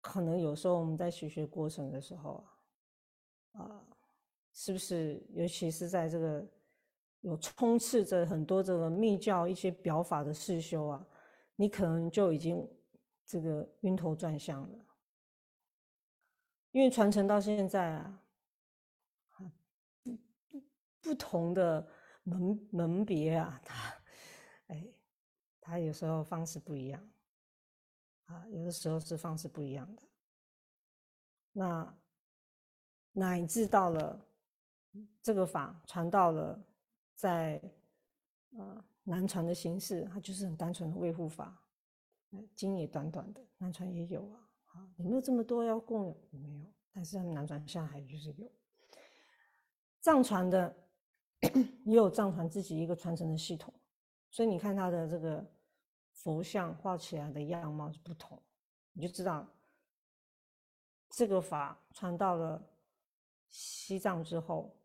[0.00, 2.44] 可能有时候我们在学学过程的时候
[3.52, 3.84] 啊，啊，
[4.54, 6.46] 是不是尤其是在这个
[7.20, 11.06] 有充斥着很多这个密教一些表法的世修啊？
[11.56, 12.68] 你可能就已经
[13.24, 14.86] 这个晕头转向了，
[16.70, 18.22] 因为传承到现在啊，
[20.02, 20.18] 不
[21.00, 21.86] 不同的
[22.22, 24.02] 门门别啊，他
[24.68, 24.86] 哎，
[25.60, 27.10] 他有时候方式不一样
[28.26, 30.02] 啊，有的时候是方式不一样的。
[31.52, 31.98] 那
[33.12, 34.26] 乃至到了
[35.22, 36.64] 这个法传到了
[37.14, 37.62] 在
[38.56, 38.84] 啊。
[39.04, 41.60] 南传的形式，它就是很单纯的维护法，
[42.54, 46.16] 经也短短的，南传也有啊，啊，有没有这么多要供养？
[46.30, 48.48] 没有，但是他们南传下海就是有。
[50.00, 50.72] 藏传的
[51.84, 53.74] 也有藏传自己一个传承的系统，
[54.30, 55.44] 所以你看它的这个
[56.12, 58.40] 佛像画起来的样貌是不同，
[58.92, 59.52] 你就知道
[61.10, 62.64] 这个法传到了
[63.48, 64.76] 西藏之后，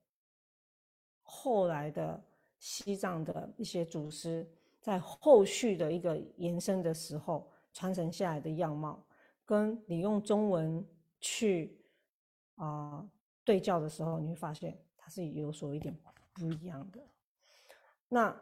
[1.21, 2.23] 后来的。
[2.59, 4.49] 西藏的一些祖师
[4.81, 9.05] 在后续的一个延伸的时候传承下来的样貌，
[9.45, 10.85] 跟你用中文
[11.19, 11.79] 去
[12.55, 13.07] 啊
[13.43, 15.95] 对照的时候，你会发现它是有所一点
[16.33, 16.99] 不一样的。
[18.09, 18.35] 那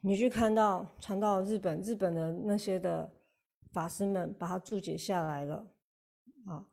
[0.00, 3.10] 你去看到传到日本，日本的那些的
[3.72, 5.66] 法师们把它注解下来了
[6.46, 6.64] 啊，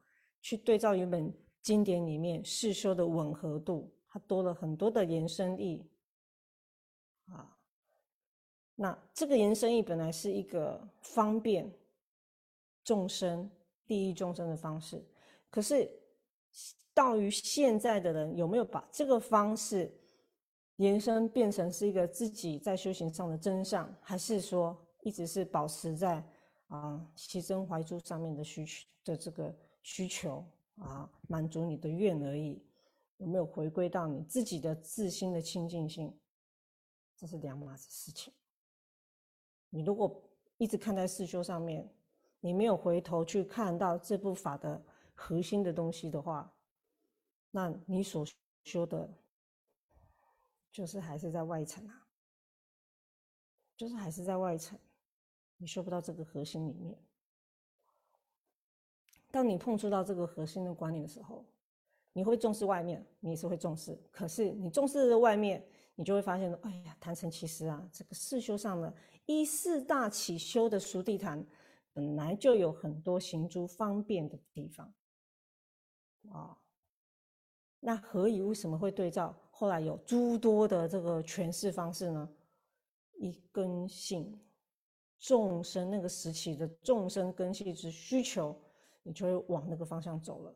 [0.41, 5.83] 去对照原本经典里面世修的吻合度，它多了很多的延伸义。
[8.75, 11.71] 那这个延伸义本来是一个方便
[12.83, 13.49] 众生、
[13.87, 15.01] 利益众生的方式，
[15.49, 15.89] 可是
[16.93, 19.91] 到于现在的人有没有把这个方式
[20.75, 26.21] 延伸变成是一个自己在修行上的真相，还是说一直是保持在
[26.67, 30.45] 啊牺牲怀珠上面的需求的这个需求
[30.79, 32.61] 啊，满足你的愿而已？
[33.17, 36.13] 有没有回归到你自己的自心的清净性？
[37.15, 38.33] 这是两码子事情。
[39.75, 40.23] 你如果
[40.57, 41.85] 一直看在四修上面，
[42.39, 44.81] 你没有回头去看到这部法的
[45.13, 46.49] 核心的东西的话，
[47.51, 48.25] 那你所
[48.63, 49.09] 修的，
[50.71, 52.07] 就是还是在外层啊，
[53.75, 54.79] 就是还是在外层，
[55.57, 56.97] 你修不到这个核心里面。
[59.29, 61.43] 当你碰触到这个核心的观念的时候，
[62.13, 63.99] 你会重视外面，你也是会重视。
[64.09, 65.61] 可是你重视的外面。
[65.97, 68.93] 你就会发现哎呀，坛城其实啊，这个四修上的
[69.25, 71.45] 一四大起修的熟地坛，
[71.93, 74.93] 本来就有很多行诸方便的地方
[76.29, 76.57] 啊。
[77.79, 79.33] 那何以为什么会对照？
[79.51, 82.29] 后来有诸多的这个诠释方式呢？
[83.13, 84.37] 一根性
[85.17, 88.53] 众生那个时期的众生根系之需求，
[89.01, 90.53] 你就会往那个方向走了。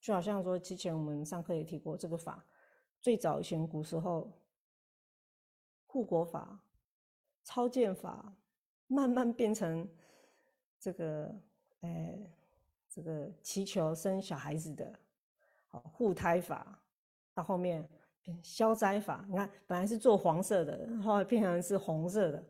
[0.00, 2.44] 就好像说，之前我们上课也提过，这个法
[3.00, 4.28] 最早以前古时候。
[5.90, 6.56] 护国法、
[7.42, 8.32] 超荐法
[8.86, 9.88] 慢慢变成
[10.78, 11.34] 这个，
[11.80, 12.16] 哎，
[12.88, 14.92] 这个祈求生小孩子的，
[15.66, 16.80] 好护胎法，
[17.34, 17.84] 到后面
[18.22, 19.26] 变消灾法。
[19.28, 22.44] 你看，本来是做黄色的，后来变成是红色的。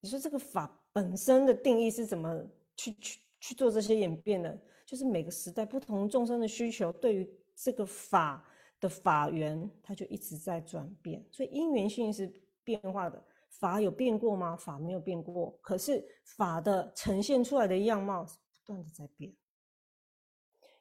[0.00, 4.58] 你说这个法本身的定义是怎么去去去做这些演变的？
[4.84, 8.44] 就是每个时代不同众生的需求，对于这个法
[8.80, 11.24] 的法源，它就一直在转变。
[11.30, 12.30] 所以因缘性是
[12.64, 13.22] 变化的。
[13.48, 14.56] 法有变过吗？
[14.56, 19.32] 法没有变过，可是法的呈现出来的样貌是不断的在变。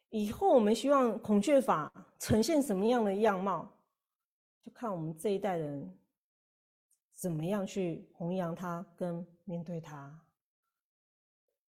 [0.10, 3.78] 以后我们希望孔雀法呈现什么样的样貌，
[4.63, 5.96] 就看我们这一代人
[7.13, 10.20] 怎么样去弘扬它跟面对它，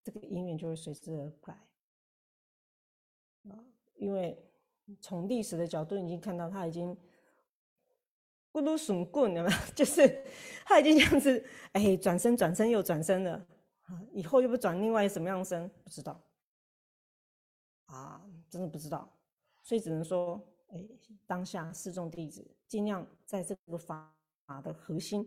[0.04, 1.54] 这个因缘就会随之而改。
[3.50, 3.58] 啊，
[3.96, 4.42] 因为
[5.02, 6.96] 从历史的角度已经看到，它已经。
[8.52, 9.58] 咕噜笋棍，有没有？
[9.74, 10.24] 就是
[10.66, 13.48] 他已经这样子，哎，转身转身又转身了，
[13.84, 15.70] 啊，以后又不转另外什么样身？
[15.84, 16.22] 不知道，
[17.86, 19.10] 啊，真的不知道，
[19.64, 20.86] 所以只能说，哎，
[21.26, 24.14] 当下四众弟子尽量在这个法
[24.64, 25.26] 的核心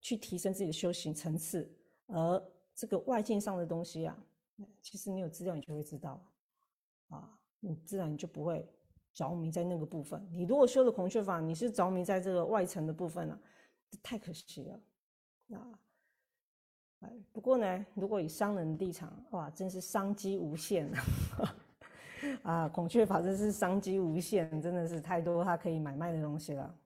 [0.00, 1.72] 去提升自己的修行层次，
[2.06, 2.42] 而
[2.74, 4.18] 这个外境上的东西啊，
[4.82, 6.20] 其实你有资料你就会知道，
[7.10, 8.68] 啊，你自然就不会。
[9.16, 13.40] 着迷在那个部分，你如果修了孔雀法，你是着迷在这个外层的部分了，
[14.02, 15.58] 太可惜了。
[15.58, 15.80] 啊，
[17.00, 20.92] 哎，不过呢，如果以商人的立场，哇，真是商机无限
[22.42, 22.68] 啊！
[22.68, 26.78] 孔雀法真是商机无限，真的是太多它可以买卖的东西了，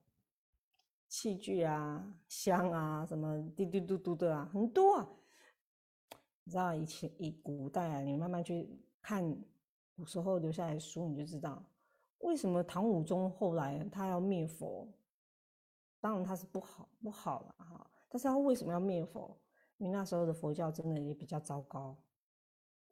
[1.09, 5.09] 器具啊、香啊、什么滴滴嘟嘟的啊，很多啊。
[6.45, 8.69] 你知道以前以古代啊，你慢慢去
[9.01, 9.37] 看
[9.97, 11.61] 古时候留下来的书，你就知道。
[12.21, 14.87] 为什么唐武宗后来他要灭佛？
[15.99, 19.37] 当然他是不好不好了哈，但是他为什么要灭佛？
[19.77, 21.95] 因为那时候的佛教真的也比较糟糕，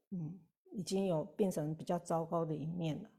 [0.10, 0.40] 嗯，
[0.72, 3.10] 已经有变成比较糟糕的一面了，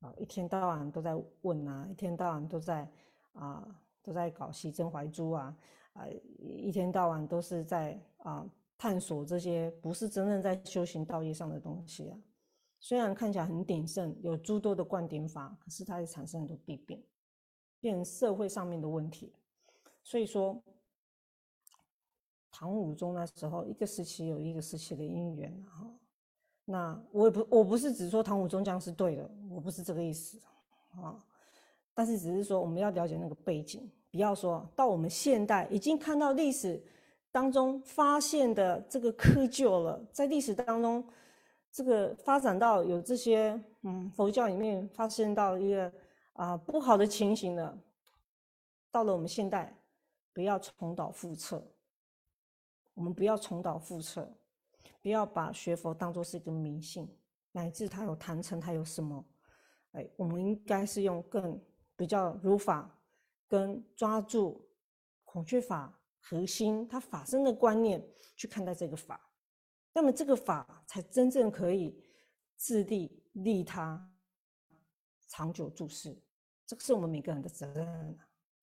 [0.00, 2.90] 啊，一天到晚都在问啊，一天到晚都在
[3.32, 5.56] 啊，都在搞西真怀珠啊，
[5.94, 6.06] 啊，
[6.38, 12.18] 一天到晚都是在啊探索这些不是真正在修行道义上的东西啊。
[12.86, 17.02] 虽然看起来很鼎盛，有诸多的灌顶法，可是它也产生很多弊病，
[17.80, 19.32] 变社会上面的问题。
[20.02, 20.62] 所以说，
[22.50, 25.90] 唐武宗那时候一个时期有一个时期的因缘哈。
[26.66, 30.38] 那我也不我不是只说唐武宗这样是对的，我不是这个意思
[30.90, 31.24] 啊。
[31.94, 36.84] 但是只是说我们要了解那个背景，不要说到我们现代已经看到历史
[37.32, 41.02] 当中发现的这个窠臼了，在历史当中。
[41.74, 45.92] 这个发展到有这些，嗯，佛教里面发生到一个
[46.34, 47.76] 啊不好的情形了，
[48.92, 49.76] 到了我们现代，
[50.32, 51.60] 不要重蹈覆辙。
[52.94, 54.32] 我们不要重蹈覆辙，
[55.02, 57.12] 不要把学佛当作是一个迷信，
[57.50, 59.24] 乃至它有坛城，它有什么？
[59.94, 61.60] 哎，我们应该是用更
[61.96, 62.88] 比较如法，
[63.48, 64.64] 跟抓住
[65.24, 68.00] 孔雀法核心它法身的观念
[68.36, 69.20] 去看待这个法。
[69.94, 72.04] 那么这个法才真正可以
[72.56, 74.12] 自利利他、
[75.28, 76.14] 长久注视，
[76.66, 78.18] 这个是我们每个人的责任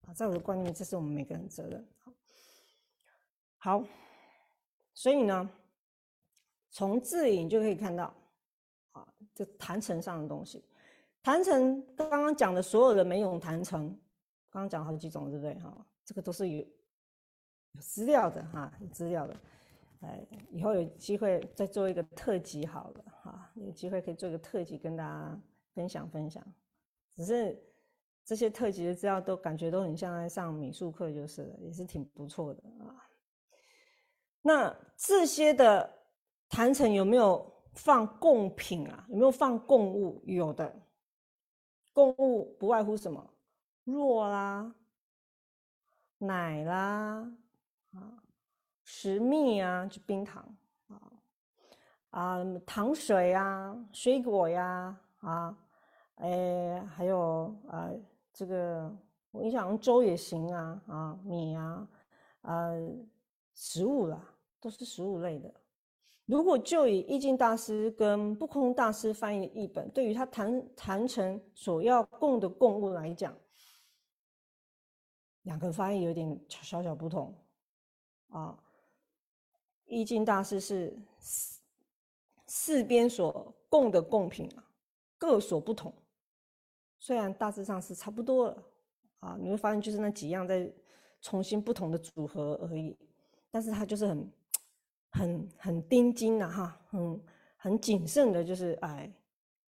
[0.05, 0.13] 啊！
[0.13, 1.87] 在我的观念，这是我们每个人责任。
[3.57, 3.83] 好，
[4.93, 5.49] 所以呢，
[6.69, 8.13] 从字影就可以看到，
[8.91, 10.63] 啊，这坛城上的东西，
[11.23, 13.87] 坛城刚刚讲的所有的没用坛城，
[14.49, 15.53] 刚刚讲好几种，对不对？
[15.59, 16.57] 哈，这个都是有
[17.71, 19.39] 有资料的哈，有资料的。
[20.01, 25.39] 哎，以后有机会再做一个特辑好了哈，有机会可以做一个特辑跟大家
[25.73, 26.43] 分享分享。
[27.15, 27.61] 只是
[28.25, 33.07] 这些特辑的资料都感觉都很像在上美术课，就是了，也是挺不错的啊。
[34.41, 35.87] 那这些的
[36.49, 39.05] 坛城有没有放贡品啊？
[39.09, 40.23] 有没有放贡物？
[40.25, 40.81] 有的，
[41.93, 43.33] 贡物不外乎什么？
[43.83, 44.73] 肉啦，
[46.17, 47.31] 奶啦，
[47.93, 48.20] 啊。
[48.93, 50.43] 食蜜啊，就冰糖
[50.89, 51.01] 啊，
[52.09, 55.57] 啊，糖水啊，水果呀，啊，
[56.15, 57.89] 哎，还有啊，
[58.33, 58.93] 这个
[59.31, 61.87] 我印象粥也行啊，啊，米啊，
[62.41, 62.69] 啊，
[63.53, 64.21] 食物啦，
[64.59, 65.51] 都是食物类的。
[66.25, 73.33] 如果就以意境大师跟不空大师翻译的译本，对于他谈谈成所要供的供物来讲，
[75.43, 77.33] 两个翻译有点小小不同
[78.27, 78.59] 啊。
[79.91, 81.59] 易经大师是四
[82.47, 84.63] 四边所供的贡品啊，
[85.17, 85.93] 各所不同。
[86.97, 88.63] 虽然大致上是差不多了
[89.19, 90.71] 啊，你会发现就是那几样在
[91.21, 92.97] 重新不同的组合而已。
[93.49, 94.31] 但是它就是很
[95.09, 97.21] 很很盯紧的哈，很
[97.57, 99.13] 很谨慎的，就是哎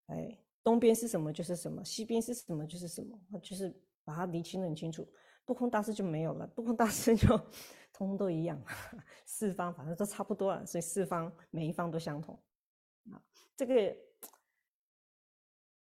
[0.08, 5.08] 哎，东边是什么就是什么，西边是什么就是什么，就是把它理清的很清楚。
[5.50, 7.28] 不空大师就没有了，不空大师就
[7.92, 8.62] 通通都一样，
[9.26, 12.40] 四方反正都差不多了，所以四方每一方都相同
[13.12, 13.20] 啊。
[13.58, 13.98] 这个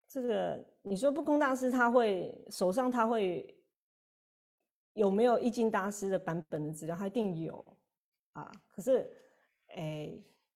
[0.08, 3.60] 这个，你说不空大师他会手上他会
[4.94, 6.96] 有没有易经大师的版本的资料？
[6.96, 7.66] 他一定有
[8.34, 8.52] 啊。
[8.68, 9.12] 可是，
[9.70, 10.16] 哎，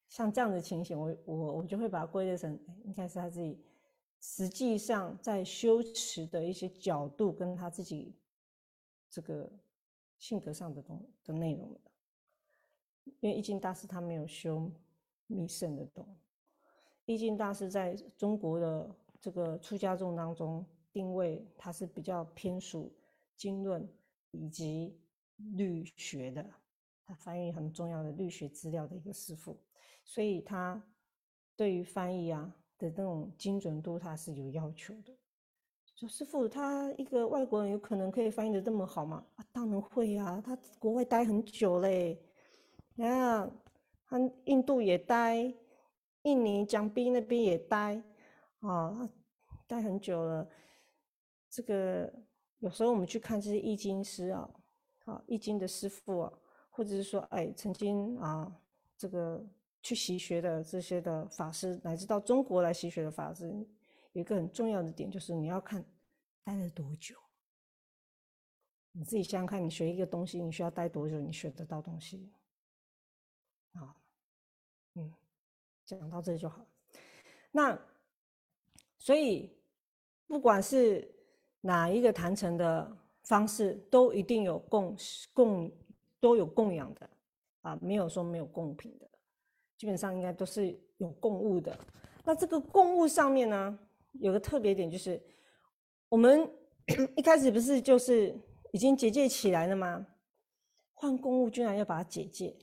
[0.10, 3.60] 像这样的情形，我我我就会把它归类成应该是他自己
[4.20, 8.16] 实际上在修持的一些角度跟他自己。
[9.12, 9.52] 这个
[10.18, 11.78] 性格上的东的内容
[13.20, 14.72] 因为易经大师他没有修
[15.28, 16.08] 密圣的东，
[17.06, 22.92] 易经大师在中国的这个出家众当中定位他是比较偏属
[23.36, 23.88] 经论
[24.32, 24.98] 以及
[25.56, 26.50] 律学的，
[27.04, 29.60] 他翻译很重要的律学资料的一个师傅，
[30.06, 30.82] 所以他
[31.56, 35.14] 对于翻译啊的那种精准度他是有要求的。
[36.02, 39.24] 说师傅，他一个外国人有可能可以翻译的这么好吗？
[39.36, 42.20] 啊，当然会啊，他国外待很久嘞，
[42.96, 43.52] 你看，
[44.08, 45.54] 他印度也待，
[46.24, 48.02] 印尼、江边那边也待，
[48.62, 49.08] 啊，
[49.68, 50.50] 待很久了。
[51.52, 52.12] 这个
[52.58, 54.50] 有时候我们去看这些易经师啊，
[55.06, 56.34] 啊，易经的师傅啊，
[56.72, 58.52] 或者是说，哎，曾经啊，
[58.98, 59.40] 这个
[59.84, 63.48] 去习学的这些的法师，乃至到中国来习学的法师。
[64.14, 65.82] 有一个很重要的点，就是你要看
[66.44, 67.16] 待了多久。
[68.92, 71.20] 你自己想想看，你学一个东西，你需要待多久？
[71.20, 72.30] 你学得到东西？
[73.74, 73.96] 啊，
[74.96, 75.14] 嗯，
[75.86, 76.66] 讲到这就好。
[77.52, 77.80] 那
[78.98, 79.56] 所以，
[80.28, 81.10] 不管是
[81.62, 84.98] 哪一个谈成的方式，都一定有供
[85.34, 85.72] 供
[86.20, 87.10] 都有供养的
[87.62, 89.10] 啊，没有说没有供品的，
[89.78, 91.78] 基本上应该都是有供物的。
[92.26, 93.80] 那这个供物上面呢？
[94.16, 95.22] 有个特别点就是，
[96.12, 96.52] 我们
[97.16, 98.38] 一开始不是就是
[98.74, 100.06] 已经结界起来了吗？
[100.94, 102.54] 换公务居然要把它结界，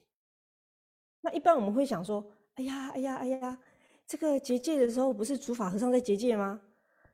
[1.22, 3.58] 那一般我们会想说：哎呀，哎呀，哎呀，
[4.06, 6.60] 这个结界的时候不是主法和尚在结界吗？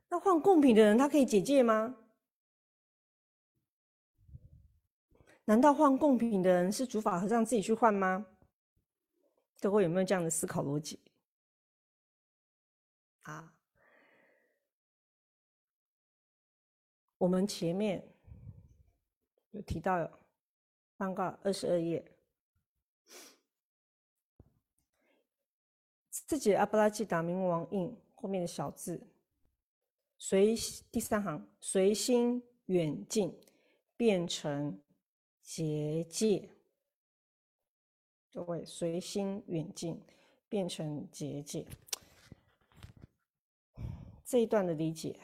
[0.08, 1.94] 那换贡品的人他可以结界吗？
[5.44, 8.26] 难道换贡品的人是主法和尚自己去换吗？
[9.60, 10.98] 各位有没有这样的思考逻辑？
[13.22, 13.53] 啊？
[17.24, 18.06] 我们前面
[19.52, 20.20] 有提到，
[20.98, 22.04] 翻过二十二页，
[26.10, 29.06] 自己阿巴拉契达明王印后面的小字，
[30.18, 30.54] 随
[30.92, 33.34] 第三行随心远近
[33.96, 34.78] 变成
[35.40, 36.50] 结界。
[38.34, 39.98] 各位随心远近
[40.50, 41.66] 变成结界，
[44.26, 45.18] 这一段的理解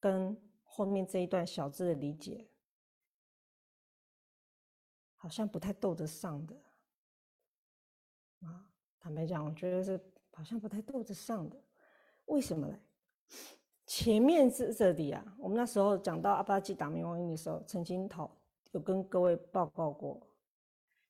[0.00, 0.36] 跟。
[0.76, 2.46] 后面这一段小字的理解，
[5.14, 6.54] 好像不太斗得上的
[8.40, 8.68] 啊。
[9.00, 9.98] 坦白讲，我觉得是
[10.32, 11.56] 好像不太斗得上的。
[12.26, 12.78] 为什么呢？
[13.86, 18.30] 前面是这里啊，我们那时候讲到阿巴基达明王印的时候，曾经讨
[18.72, 20.20] 有跟各位报告过，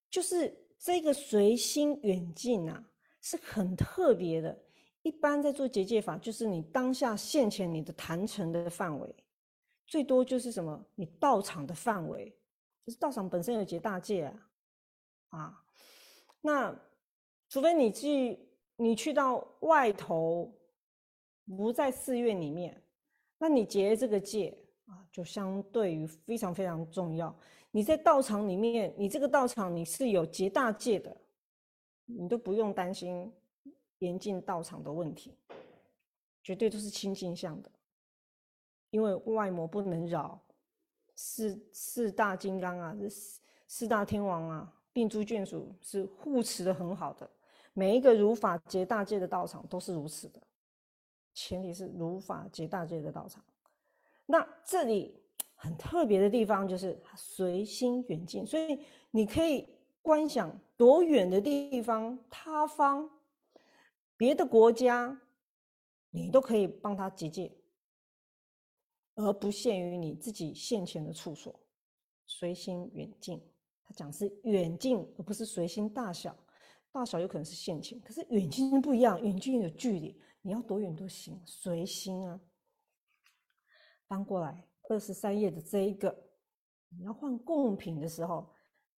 [0.09, 2.89] 就是这个随心远近啊，
[3.21, 4.57] 是很特别的。
[5.03, 9.13] 一般在做结界法，就是你当下现前你的坛城的范围。
[9.87, 10.85] 最多就是什么？
[10.95, 12.37] 你道场的范围，
[12.85, 14.49] 就是道场本身有结大戒啊，
[15.29, 15.65] 啊，
[16.41, 16.77] 那
[17.49, 18.39] 除非你去
[18.77, 20.53] 你去到外头，
[21.47, 22.83] 不在寺院里面，
[23.39, 27.35] 那你结这个戒啊，就相对于非常非常重要。
[27.71, 31.17] 你在道场里面，你这个道场你是有结大戒的，
[32.07, 33.33] 你都不用担心
[33.99, 35.39] 严禁道场的问题，
[36.43, 37.71] 绝对都是清净相的。
[38.91, 40.41] 因为外魔不能扰，
[41.15, 47.29] 四四大金刚啊，这四四大天王啊，并诸眷属是护持的很好的。
[47.73, 50.41] 每一个如法结大戒的道场都是如此的，
[51.35, 53.45] 前提是如法结大戒的道场。
[54.25, 55.23] 那这里
[55.55, 58.81] 很特别的地方就是随心远近，所以
[59.11, 59.69] 你可以
[60.03, 63.11] 观想多远的地方、他方、
[64.17, 65.21] 别的国家，
[66.11, 67.56] 你都可以帮他结界。
[69.17, 71.59] 而不限于你自己现前的处所，
[72.27, 73.43] 随心远近。
[73.85, 76.37] 他讲是远近，而不是随心大小。
[76.93, 82.41] 大小有可能是现前，可是远近不一样，远近有距离，你要多远都行，随心啊。
[84.09, 86.17] 翻过来二十三页的这一个，
[86.89, 88.51] 你要换贡品的时候，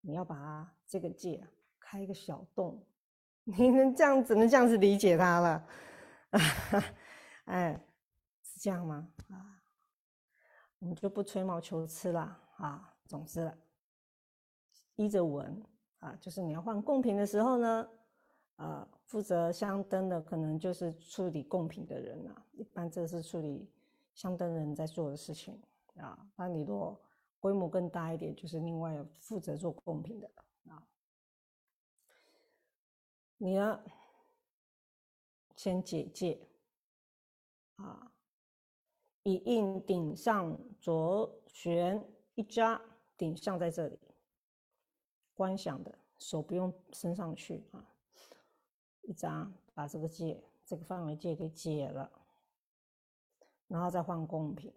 [0.01, 1.43] 你要把它这个戒
[1.79, 2.85] 开一个小洞，
[3.43, 5.67] 你能这样只能这样子理解它了，
[7.45, 7.83] 哎，
[8.43, 9.11] 是这样吗？
[10.79, 12.93] 我们就不吹毛求疵了啊。
[13.05, 13.51] 总之，
[14.95, 15.63] 依着文
[15.99, 17.89] 啊，就是你要换贡品的时候呢，
[18.57, 23.69] 呃，负责香灯的可能就是处理贡品的人啊，一般这是处理
[24.13, 25.57] 香灯人在做的事情
[25.95, 26.27] 啊。
[26.35, 26.99] 那你如果
[27.39, 30.29] 规模更大一点，就是另外负责做贡品的
[30.69, 30.83] 啊。
[33.37, 33.79] 你呢，
[35.55, 36.45] 先解戒
[37.77, 38.11] 啊，
[39.29, 42.01] 以印顶上左旋
[42.35, 42.81] 一扎。
[43.17, 43.99] 顶上在这里，
[45.33, 47.83] 观想的手不用伸上去啊，
[49.01, 52.11] 一扎把这个戒这个范围戒给解了，
[53.67, 54.71] 然后再换贡品，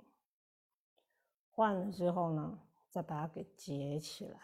[1.51, 4.41] 换了之后呢，再把它给结起来，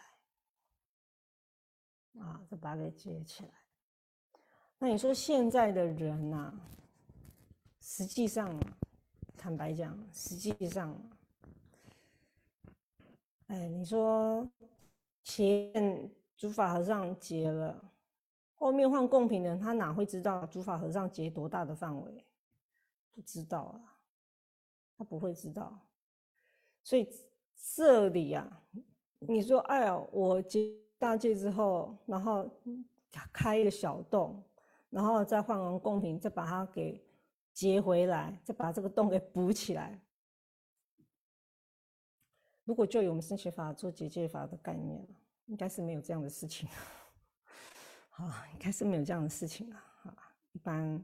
[2.21, 3.49] 啊，再把它给结起来。
[4.77, 6.53] 那你说现在的人呐，
[7.81, 8.55] 实际上，
[9.37, 10.93] 坦白讲，实际上。
[13.47, 14.45] 哎，你说
[15.23, 17.91] 前主法和尚结了，
[18.55, 22.25] 后面换贡品的人，他哪会知道主法和尚结多大的范围？
[23.13, 23.97] 不知道啊，
[24.97, 25.79] 他不会知道。
[26.83, 27.07] 所以
[27.75, 28.61] 这里呀，
[29.19, 32.49] 你说，哎呀，我结大戒之后，然后
[33.31, 34.43] 开一个小洞，
[34.89, 37.01] 然后再换完贡品，再把它给
[37.57, 39.99] 结回来，再把这个洞给补起来。
[42.65, 45.03] 如果就以我们升学法做结界法的概念，
[45.47, 46.69] 应该是没有这样的事情，
[48.13, 50.15] 啊，应该是没有这样的事情了，啊，
[50.51, 51.03] 一般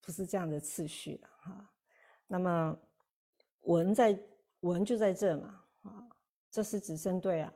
[0.00, 1.74] 不是这样的次序的，哈。
[2.28, 2.78] 那么
[3.62, 4.16] 文在
[4.60, 6.08] 文就在这嘛，啊，
[6.52, 7.52] 这是指针对啊，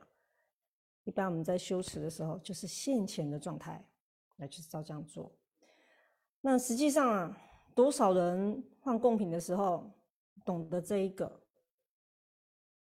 [1.05, 3.81] 一般我们在修持的时候，就是现前的状态
[4.35, 5.33] 来去照这样做。
[6.41, 7.41] 那实际上啊，
[7.75, 9.91] 多少人换贡品的时候
[10.43, 11.41] 懂得这一个？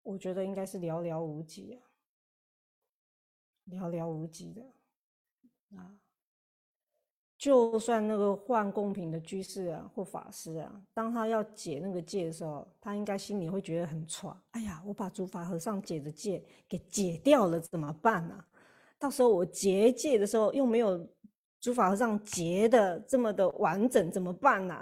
[0.03, 1.83] 我觉得应该是寥寥无几啊，
[3.69, 4.63] 寥寥无几的
[5.77, 5.99] 啊。
[7.37, 14.35] 就算那个换贡品的居士啊或法师啊，当他要解那个戒的时候，他应该心里会觉得很喘。
[14.53, 18.45] 哎呀，我把诸法和尚解的戒给解掉了，怎么办呢？
[18.99, 21.07] 到时候我结戒的时候又没有
[21.67, 24.81] 诸法和尚结的这么的完整，怎么办呢？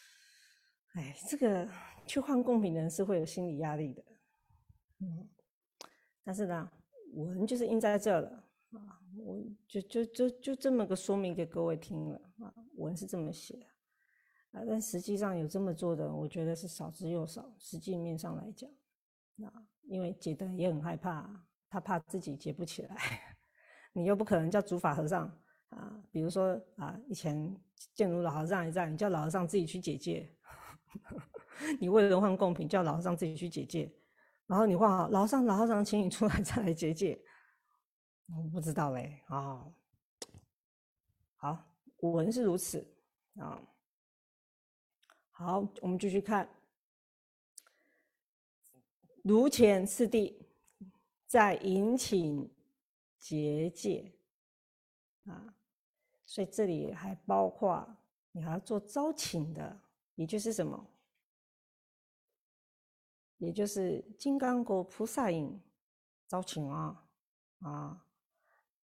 [0.92, 1.66] 哎，这个
[2.06, 4.04] 去换贡品的人是会有心理压力的。
[5.00, 5.26] 嗯，
[6.22, 6.70] 但是呢，
[7.14, 8.28] 文就是印在这了
[8.72, 13.66] 啊，我就就就就这么个说明给各位听了啊，文是这么写的
[14.50, 17.50] 啊，但实际上有这么做的，我觉得是少之又少。
[17.58, 18.68] 实际面上来讲，
[19.46, 22.96] 啊，因为结的也很害怕，他怕自己结不起来，
[23.94, 25.34] 你又不可能叫主法和尚
[25.70, 27.54] 啊，比如说啊，以前
[27.94, 30.34] 建如老和尚也在，你叫老和尚自己去解戒，
[31.80, 33.92] 你为了换贡品，叫老和尚自己去解戒。
[34.46, 37.20] 然后你换好，老和尚，老和尚，请你出来 再来结界。
[38.28, 39.66] 我不知道嘞，啊，
[41.36, 41.64] 好，
[41.96, 42.86] 古文是如此
[43.36, 43.60] 啊。
[45.30, 46.48] 好，我们继续看，
[49.22, 50.48] 如前次第，
[51.26, 52.50] 在引请
[53.18, 54.14] 结界
[55.24, 55.55] 啊，
[56.26, 57.96] 所以这里还包括
[58.32, 59.80] 你还要做招请的，
[60.16, 60.86] 也就是什么？
[63.38, 65.60] 也就是金刚果菩萨印
[66.26, 67.06] 招请啊
[67.60, 68.04] 啊，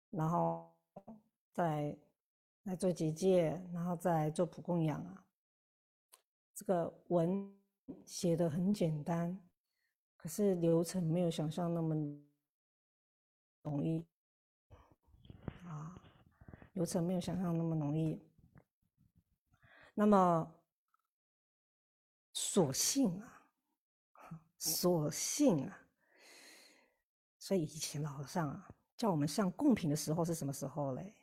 [0.09, 0.71] 然后
[1.51, 1.97] 再
[2.63, 5.25] 来做结界，然后再做普供养啊。
[6.53, 7.51] 这个文
[8.05, 9.41] 写的很简单，
[10.15, 11.95] 可是流程没有想象那么
[13.63, 14.05] 容易，
[16.81, 18.19] 流程没有想象那么容易。
[19.93, 20.51] 那么，
[22.33, 23.37] 所幸啊。
[24.57, 25.79] 所幸啊，
[27.37, 31.15] 所以以前老和尚啊叫我们上贡品的时候是什么时候嘞？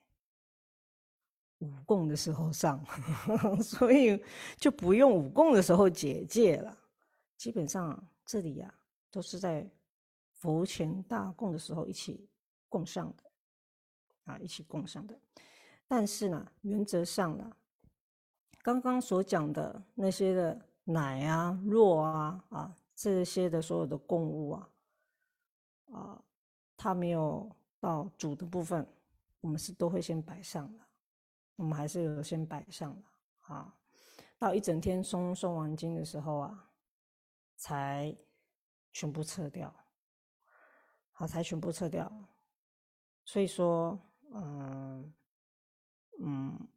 [1.59, 2.85] 五供的时候上，
[3.63, 4.21] 所以
[4.57, 6.77] 就不用五供的时候解戒了。
[7.37, 8.73] 基本上这里呀
[9.11, 9.69] 都是在
[10.33, 12.29] 佛前大供的时候一起
[12.69, 13.28] 供上的
[14.29, 15.19] 啊，一起共享的。
[15.87, 17.51] 但是呢，原则上呢，
[18.63, 22.77] 刚刚所讲的那些的奶啊、肉啊啊。
[23.01, 24.69] 这些的所有的供物啊，
[25.93, 26.21] 啊，
[26.77, 27.49] 它没有
[27.79, 28.85] 到煮的部分，
[29.41, 30.81] 我们是都会先摆上的，
[31.55, 33.73] 我们还是有先摆上的啊。
[34.37, 36.71] 到一整天送送完经的时候啊，
[37.55, 38.13] 才
[38.93, 39.73] 全部撤掉，
[41.13, 42.13] 好，才全部撤掉。
[43.25, 43.97] 所以说，
[44.35, 45.13] 嗯
[46.21, 46.69] 嗯，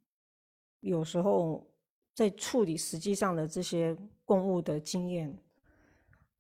[0.79, 1.67] 有时候
[2.13, 5.35] 在处理实际上的这些公务的经验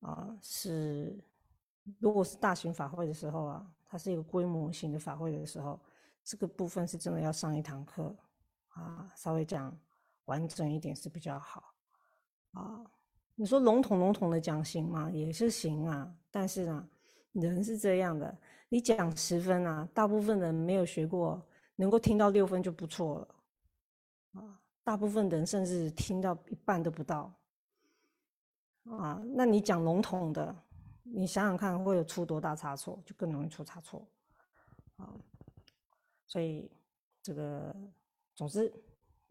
[0.01, 1.17] 啊，是
[1.99, 5.79] 如果是大型法会的时候啊，它是一个规模型的法会的时候，
[6.23, 8.15] 这个部分是真的要上一堂课
[8.69, 9.77] 啊，稍微讲
[10.25, 11.73] 完整一点是比较好
[12.51, 12.83] 啊。
[13.35, 15.09] 你说笼统笼统的讲行吗？
[15.09, 16.89] 也是行啊，但是呢，
[17.31, 18.37] 人是这样的，
[18.73, 21.45] 你讲十分啊，大部分人没有学过，
[21.75, 23.35] 能够听到六分就不错了，
[24.39, 27.37] 啊，大部分人甚至听到一半都不到，
[28.85, 30.55] 啊，那你讲笼统的，
[31.03, 34.07] 你想想看会有出多大差错，就更容易出差错，
[34.95, 35.13] 啊，
[36.25, 36.71] 所以
[37.21, 37.75] 这个
[38.33, 38.73] 总之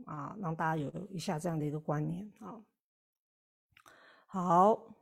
[0.04, 2.60] 啊，让大家有一下这样的一个观念啊。
[4.26, 4.94] 好，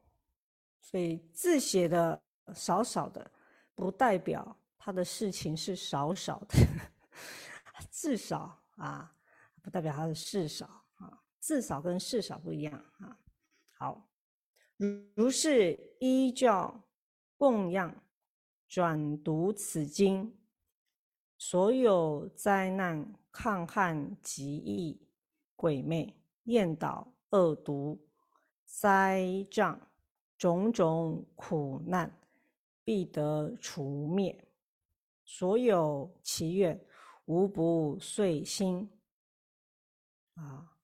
[0.80, 2.22] 所以字写的
[2.54, 3.28] 少少的，
[3.78, 6.58] 不代表他的事情是少少的，
[7.92, 9.14] 至少啊，
[9.62, 10.66] 不代表他的事少
[10.96, 13.16] 啊，至少跟事少不一样啊。
[13.70, 14.10] 好，
[15.14, 16.82] 如是依教
[17.36, 17.94] 供养
[18.66, 20.36] 转读此经，
[21.38, 25.00] 所有灾难、抗旱、疾疫、
[25.54, 28.04] 鬼魅、厌倒、恶毒。
[28.64, 29.80] 灾障
[30.36, 32.17] 种种苦难
[32.88, 34.48] 必得除灭，
[35.22, 36.82] 所有祈愿
[37.26, 38.90] 无不遂心。
[40.32, 40.74] 啊，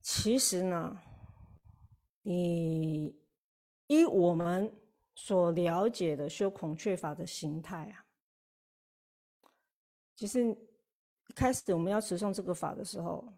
[0.00, 0.96] 其实呢，
[2.22, 3.12] 你
[3.88, 4.72] 依我们
[5.16, 8.06] 所了解的修孔雀法的形态啊，
[10.14, 13.34] 其实一开始我们要持诵这个法的时候。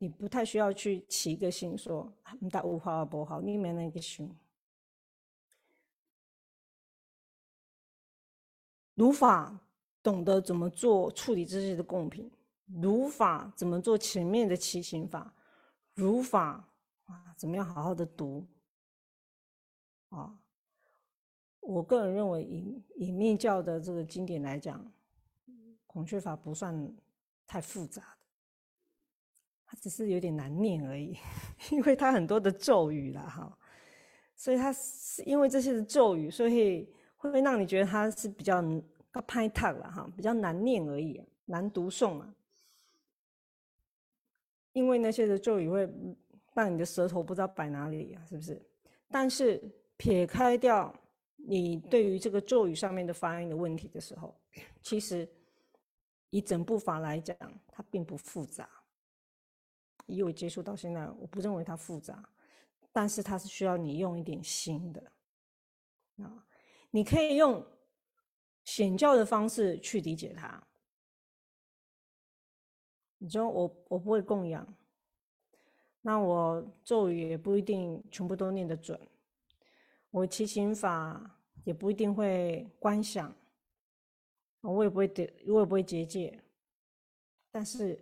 [0.00, 4.32] 你不太需要去起一个心说“你打五好不好”，你没那个心。
[8.98, 9.56] 如法
[10.02, 12.28] 懂得怎么做处理这些的贡品，
[12.66, 15.32] 如法怎么做前面的起行法，
[15.94, 16.68] 如法
[17.04, 18.44] 啊怎么样好好的读
[20.08, 20.36] 啊？
[21.60, 24.84] 我个人认为，以以密教的这个经典来讲，
[25.86, 26.92] 孔雀法不算
[27.46, 28.18] 太复杂的。
[29.64, 31.16] 它只是有点难念而已，
[31.70, 33.56] 因为它很多的咒语了哈，
[34.34, 38.62] 所以它是因为这些的咒语，所以会让你觉得它是比较
[39.26, 42.34] 拍烫了哈，比较难念而已，难读诵啊。
[44.72, 45.88] 因为那些的咒语会
[46.54, 48.60] 让你的舌头不知道摆哪里啊，是不是？
[49.10, 49.60] 但是
[49.96, 50.94] 撇开掉
[51.36, 54.38] 你对于这个咒语上面的发音的问题的时候，
[54.80, 55.28] 其实
[56.30, 57.36] 以整部法来讲，
[57.68, 58.68] 它并不复杂。
[60.06, 62.22] 以我接触到现在，我不认为它复杂，
[62.92, 65.02] 但是它是需要你用一点心的
[66.18, 66.46] 啊。
[66.90, 67.64] 你可以用
[68.64, 70.62] 显教的方式去理解它。
[73.18, 74.66] 你说我我不会供养，
[76.00, 78.98] 那我咒语也不一定全部都念得准，
[80.10, 83.34] 我祈行法也不一定会观想，
[84.60, 86.40] 我也不会得，我也不会结界，
[87.50, 87.98] 但是。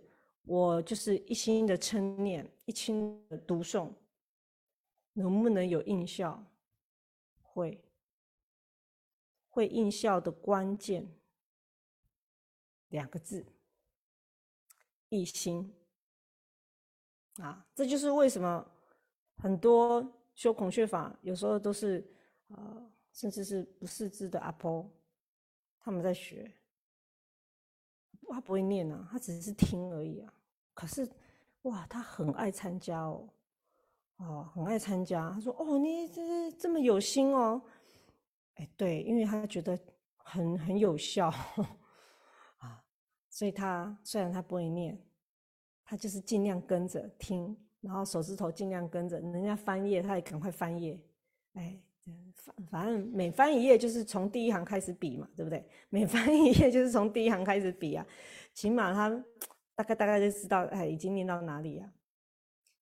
[0.49, 3.91] 我就是一心的称念，一心的读诵，
[5.11, 6.41] 能不能有印效？
[7.41, 7.77] 会，
[9.57, 11.03] 会印效的关键
[12.89, 13.43] 两个字：
[15.09, 15.73] 一心。
[17.37, 18.63] 啊，这就是为什么
[19.37, 22.07] 很多修孔雀法有时候都是
[22.49, 24.87] 呃，甚至是不识字的阿婆，
[25.79, 26.51] 他们在学，
[28.29, 30.31] 他不会念啊，他只是听而已啊。
[30.75, 31.09] 可是，
[31.63, 33.27] 哇，他很爱参加哦，
[34.17, 35.31] 哦，很爱参加。
[35.31, 37.59] 他说：“哦，你这这么有心哦。”
[38.57, 39.77] 哎，对，因为他觉得
[40.17, 41.27] 很很有效
[42.59, 42.83] 啊，
[43.29, 45.01] 所以他虽然他不会念，
[45.83, 50.99] 他就是尽量跟着听，然后手指头尽量跟着人家翻页，他也赶快翻页。
[51.53, 51.79] 哎，
[52.35, 55.67] 反反正每翻一页就是从第一行开始比嘛，对不对？
[55.89, 58.05] 每翻一页就是从第一行开始比啊，
[58.53, 59.23] 起码他。
[59.77, 61.93] 大概大概就知道，哎，已经念到哪里呀？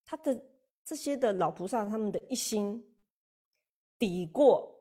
[0.05, 0.45] 他的
[0.85, 2.81] 这些的老菩萨，他们的一心
[3.99, 4.73] 抵过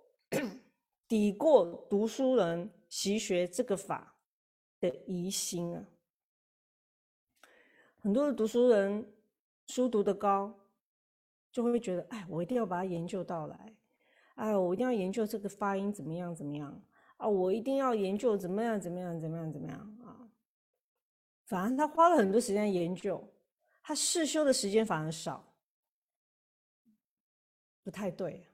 [1.14, 4.16] 抵过读书人习学这个法
[4.80, 5.86] 的疑心啊。
[8.00, 9.14] 很多的读书人
[9.68, 10.52] 书读得高，
[11.52, 13.76] 就会觉得，哎，我一定要把它研究到来，
[14.34, 16.82] 哎，我一定要研究这个发音怎么样怎么样
[17.18, 20.28] 啊，我一定要研究怎么样怎么样怎么样怎么样啊。
[21.44, 23.32] 反而他花了很多时间研究，
[23.84, 25.54] 他试修的时间反而少，
[27.84, 28.50] 不太对。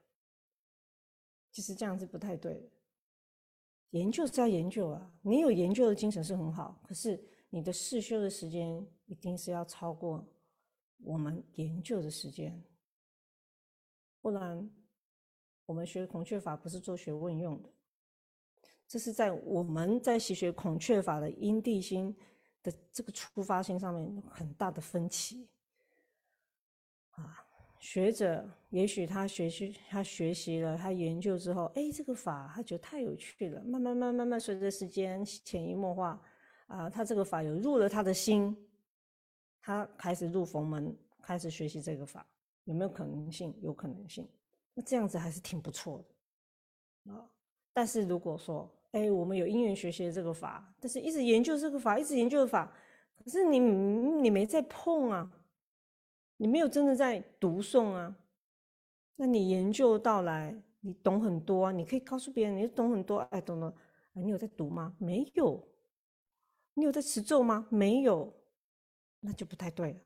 [1.51, 2.69] 其实这样是不太对的。
[3.91, 10.25] 研究是要研究啊，你有研究的精神是很好，可是你的试修的时间一定是要超过
[10.99, 12.63] 我们研究的时间，
[14.21, 14.69] 不然
[15.65, 17.69] 我们学孔雀法不是做学问用的，
[18.87, 22.15] 这是在我们在习学孔雀法的因地心
[22.63, 25.49] 的这个出发性上面很大的分歧
[27.09, 27.45] 啊。
[27.81, 36.21] 学者也许他学习，他学习了，他研究之后，哎，这个法他觉得太有趣了，慢慢慢慢慢随着时间潜移默化，
[36.67, 38.55] 啊，他这个法有入了他的心，
[39.59, 42.23] 他开始入佛门，开始学习这个法，
[42.65, 43.51] 有没有可能性？
[43.61, 44.29] 有可能性，
[44.75, 46.05] 那这样子还是挺不错
[47.05, 47.27] 的啊。
[47.73, 52.71] 但是如果说，哎，我们有因缘学习这个法，但是一直研究这个法，一直研究法，
[53.23, 55.29] 可是你你没在碰啊。
[56.41, 58.17] 你没有真的在读诵啊？
[59.15, 61.71] 那你研究到来，你懂很多啊？
[61.71, 63.71] 你可以告诉别人，你懂很多，哎，懂了。
[64.13, 64.95] 你有在读吗？
[64.97, 65.63] 没有。
[66.73, 67.67] 你有在持咒吗？
[67.69, 68.33] 没有。
[69.19, 69.99] 那就不太对了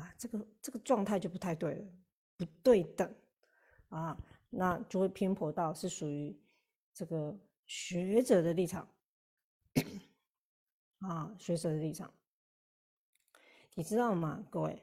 [0.00, 0.14] 啊！
[0.16, 1.86] 这个这个状态就不太对了，
[2.36, 3.12] 不对等
[3.88, 4.16] 啊，
[4.48, 6.40] 那就会偏颇到是属于
[6.94, 7.36] 这个
[7.66, 8.88] 学者的立场
[11.02, 12.14] 啊，学者的立场。
[13.74, 14.80] 你知道吗，各位？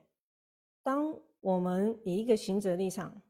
[0.81, 3.21] 当我们以一个行者立场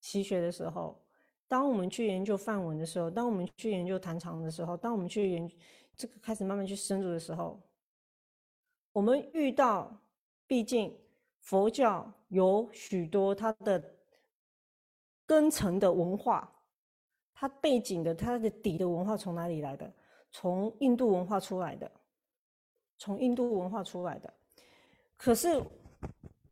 [0.00, 1.00] 习学的时候，
[1.46, 5.50] 当我们去研究梵文的时候，当我们去研究坛场的时候，当我们去研
[5.96, 7.60] 这个开始慢慢去深入的时候，
[8.92, 10.00] 我们遇到，
[10.46, 10.96] 毕竟
[11.40, 13.82] 佛教有许多它的
[15.26, 16.52] 根层的文化，
[17.34, 19.92] 它背景的它的底的文化从哪里来的？
[20.30, 21.90] 从印度文化出来的，
[22.98, 24.32] 从印度文化出来的，
[25.16, 25.62] 可是。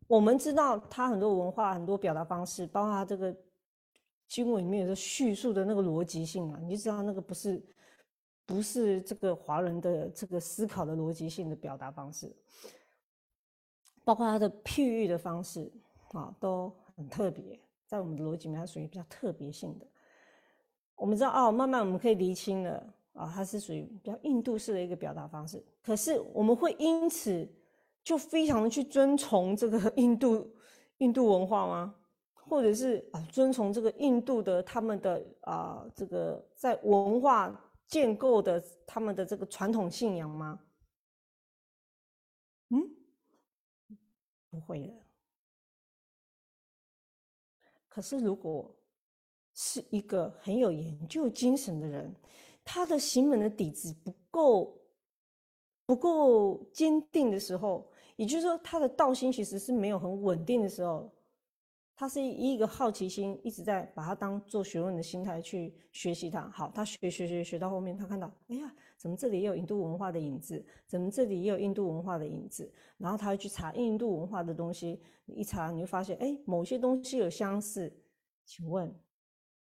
[0.09, 3.35] 我们知道它很多文化、很多表达方式，包括它这个
[4.29, 7.61] 经文里面的叙述的那个逻辑性啊，你就知道那个不是
[8.45, 12.33] 不是这个华人的这个思考的逻辑性的表达方式，
[14.05, 15.69] 包括它的譬喻的方式
[16.13, 19.87] 啊，都很特别，在我们的逻辑里面，它属于比较特别性的。
[20.95, 27.49] 我们知道哦，慢慢我们可以厘清了啊，它是属于比较印度式的一个表达方式，可是我们会因此。
[28.07, 30.49] 就非常的去遵从这个 印度
[30.99, 31.93] 印度文化吗？
[32.35, 37.53] 或者是啊，遵从这个印度的他们的啊这个在文化
[37.89, 40.61] 建构的他们的这个传统信仰吗？
[42.69, 42.79] 嗯，
[44.51, 44.95] 不会的。
[47.89, 48.73] 可是如果
[49.53, 52.15] 是一个很有研究精神的人，
[52.63, 54.81] 他的行门的底子不够
[55.85, 57.91] 不够坚定的时候。
[58.17, 61.13] 也就是说，他的道心其实是没有很稳定的时候，
[61.95, 66.49] 他是以一个好奇心一直在把它当做学问的心态去学习它。
[66.51, 70.65] 好，他学学学学到后面，他看到，哎呀，怎么这里也有印度文化的影子？
[70.87, 72.71] 怎么这里也有印度文化的影子？
[72.99, 77.93] 然后他会去查印度文化的东西，一查你会发现，哎，某些东西有相似。
[78.45, 78.95] 请问，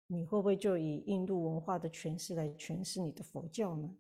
[0.07, 3.95] 你会不会就以印度文化的诠释来诠释你的佛教呢？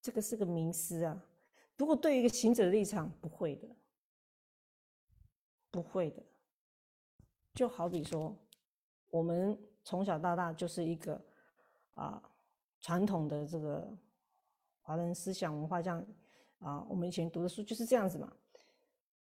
[0.00, 1.24] 这个是个名师啊。
[1.76, 3.68] 如果对于一个行者的立场，不会的，
[5.70, 6.22] 不会的。
[7.54, 8.34] 就好比说，
[9.10, 11.22] 我们从小到大就是一个
[11.94, 12.22] 啊
[12.80, 13.86] 传统的这个
[14.80, 16.06] 华人思想文化，这样
[16.60, 18.32] 啊，我们以前读的书就是这样子嘛。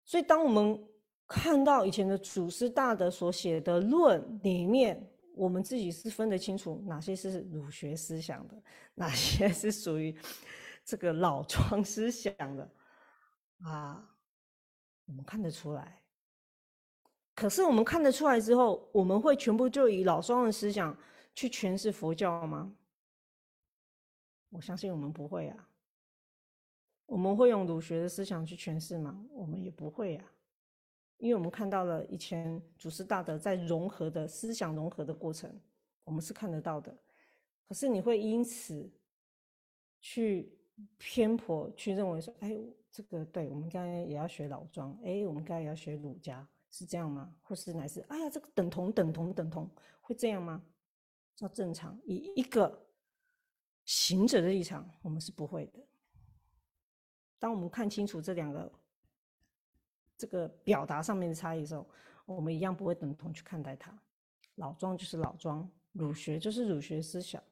[0.04, 0.78] 所以，当我们
[1.26, 8.62] 看到以前的祖师大德所写的论里面，我们自己是分得清楚哪些是儒学思想的，
[8.94, 10.14] 哪些是属于。
[10.84, 12.70] 这个老 庄思想的
[13.60, 14.16] 啊，
[15.06, 16.02] 我们看得出来。
[17.34, 20.96] 可是我们看得出来之后，我们会全部就以老庄的思想
[21.34, 22.76] 去诠释佛教吗？
[24.50, 25.68] 我相信我们不会啊。
[27.06, 29.24] 我们会用儒学的思想去诠释吗？
[29.30, 30.32] 我们也不会啊。
[31.18, 35.60] 因为我们看到了以前祖师大德在融合的思想融合的过程，
[36.04, 36.94] 我们是看得到的。
[37.68, 38.90] 可是你会因此
[40.00, 40.58] 去。
[40.98, 42.56] 偏颇去认为说，哎，
[42.90, 47.34] 这个对我们应该也要学老庄，哎，我们应该也要学儒家，是这样吗？
[47.42, 49.70] 或是乃是，哎呀，这个等同等同等同，
[50.00, 50.62] 会这样吗？
[51.34, 52.86] 照正常，以一个
[53.84, 55.80] 行者的立场，我们是不会的。
[57.38, 58.72] 当我们看清楚这两个
[60.16, 61.86] 这个表达上面的差异的时候，
[62.26, 63.96] 我们一样不会等同去看待它。
[64.56, 67.42] 老庄就是老庄，儒学就是儒学思想，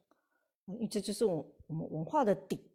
[0.89, 2.70] 这就是我我们文化的底。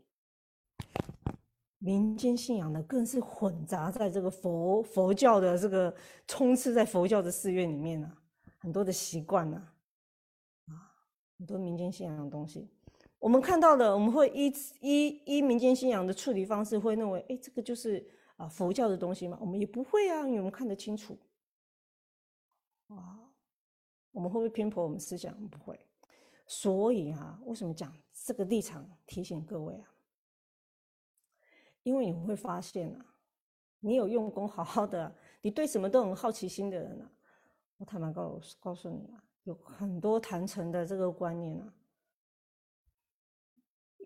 [1.78, 5.94] 民间信仰呢，更是混杂在这个佛佛教的这个
[6.26, 8.10] 充斥在佛教的寺院里面呢，
[8.58, 9.56] 很多的习惯呢，
[10.66, 10.72] 啊，
[11.38, 12.70] 很多民间信仰的东西。
[13.18, 18.06] 我们看到的，我们会依依依民间信仰的处理方式，会认为，哎，这个就是
[18.36, 19.38] 啊佛教的东西嘛？
[19.40, 21.18] 我们也不会啊，因为我们看得清楚。
[22.88, 23.18] 啊，
[24.12, 25.34] 我们会不会偏颇我们思想？
[25.48, 25.78] 不会。
[26.46, 28.88] 所以啊，为什么讲这个立场？
[29.06, 29.88] 提醒各位啊，
[31.86, 33.06] 因为你会发现啊，
[33.78, 37.08] 你有用功好好的，你对什么都很好奇心的人啊，
[37.76, 41.72] 我坦白告告诉你啊，有很多坛城的这个观念啊。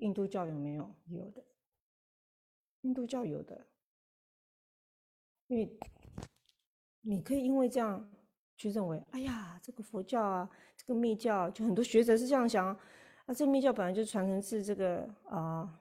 [0.00, 0.94] 印度教有没有？
[1.06, 1.42] 有的，
[2.82, 3.66] 印度教有的，
[5.46, 5.78] 因为
[7.00, 8.10] 你可以因为这样
[8.56, 12.66] 去认为，哎呀，这个佛教啊，这个密教，就很多学者是这样想，
[13.24, 15.79] 啊，这个密教本来就传承自这个啊，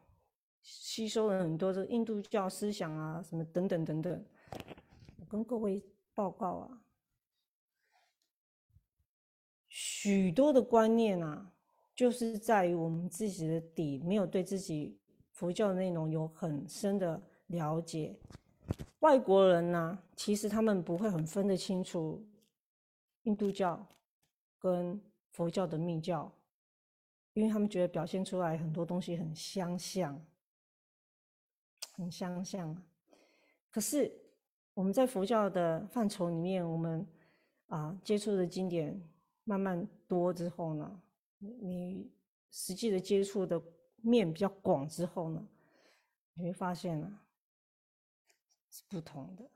[0.71, 4.25] 吸收了很多这个印度教思想啊，什么等等等等。
[5.19, 6.81] 我跟各位报告啊，
[9.67, 11.51] 许多的观念啊。
[11.95, 14.97] 就是在于我们自己的底没有对自己
[15.33, 18.17] 佛教的内容有很深的了解。
[18.99, 22.25] 外国人呢，其实他们不会很分得清楚
[23.23, 23.85] 印度教
[24.57, 24.97] 跟
[25.31, 26.33] 佛教的密教，
[27.33, 30.17] 因为他们觉得表现出来很多东西很相像，
[31.99, 32.75] 很相像。
[33.69, 34.11] 可是
[34.73, 37.05] 我们在佛教的范畴里面，我们
[37.67, 38.99] 啊接触的经典
[39.43, 41.01] 慢慢多之后呢？
[41.37, 42.11] 你
[42.49, 43.61] 实际的接触的
[43.97, 45.47] 面比较广之后呢，
[46.33, 47.19] 你会发现呢
[48.69, 49.49] 是不同的，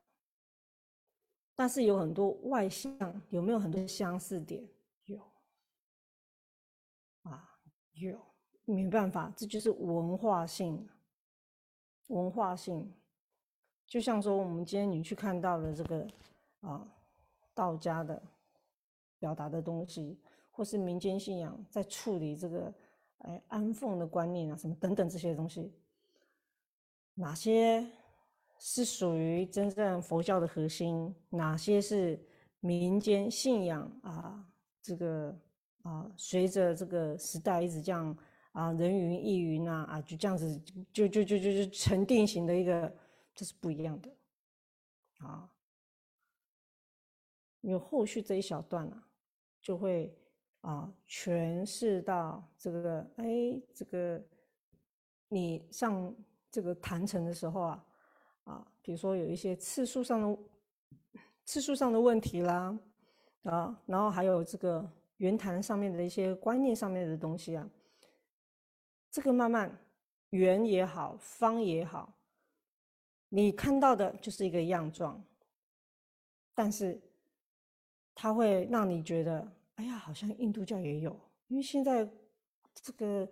[1.55, 4.65] 但是有很多外向，有没有很多相似点？
[5.05, 5.19] 有
[7.23, 7.59] 啊，
[7.93, 8.19] 有，
[8.65, 10.87] 没办法，这就是文化性，
[12.07, 12.91] 文化性，
[13.87, 16.07] 就像说我们今天你去看到的这个
[16.61, 16.87] 啊
[17.53, 18.21] 道家的
[19.19, 20.17] 表达的东西。
[20.55, 22.71] 或是民间信仰在处理这个，
[23.17, 25.73] 哎，安奉的观念啊，什么等等这些东西，
[27.15, 27.83] 哪些
[28.59, 31.11] 是属于真正佛教的核心？
[31.31, 32.23] 哪些是
[32.59, 34.47] 民间信仰啊？
[34.79, 35.35] 这个
[35.81, 38.15] 啊，随着这个时代一直这样
[38.53, 40.59] 啊，人云亦云啊，啊，就这样子，
[40.91, 42.91] 就就就就就成定型的一个，
[43.35, 44.09] 这是不一样的
[45.19, 45.47] 啊。
[47.61, 49.07] 有后续这一小段啊，
[49.61, 50.17] 就会。
[50.63, 54.23] 啊，诠释到这个，哎，这个
[55.27, 56.15] 你上
[56.49, 57.85] 这个坛城的时候啊，
[58.45, 60.39] 啊，比如说有一些次数上的
[61.43, 62.79] 次数上的问题啦，
[63.43, 67.69] 啊，然后还有这个圆坛上面的一些观念上面的东西啊，
[69.13, 69.71] 这个慢慢
[70.31, 72.11] 圆也好，方也好，
[73.29, 75.23] 你看到的就是一个样状，
[76.55, 76.99] 但是
[78.15, 79.47] 它会让你觉得。
[79.75, 82.07] 哎呀，好像印度教也有，因为现在
[82.75, 83.27] 这个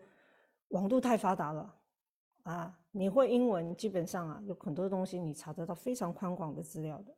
[0.69, 1.75] 网络太发达了
[2.43, 2.79] 啊！
[2.89, 7.15] 你会英文，基本上啊，有很多东西你查得到非常宽广的资料的。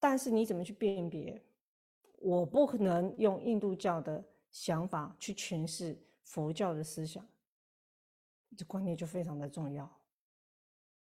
[0.00, 1.40] 但是你怎么去辨别？
[2.18, 5.96] 我不可能用印度教的想法去诠释
[6.26, 7.26] 佛教的思想，
[8.56, 9.84] 这观念就非常的重要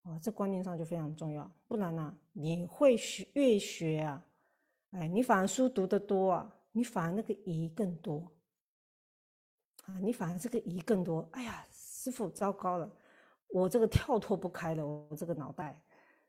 [0.02, 0.18] 啊！
[0.20, 4.24] 这观念上就非常重要，不然呢，你会学越学啊，
[4.90, 6.58] 哎，你反而书读得多啊。
[6.74, 8.32] 你反而那个疑更多
[9.84, 9.98] 啊！
[10.00, 11.28] 你反而这个疑更多。
[11.32, 12.90] 哎呀，师傅，糟糕了，
[13.48, 15.78] 我这个跳脱不开了，我这个脑袋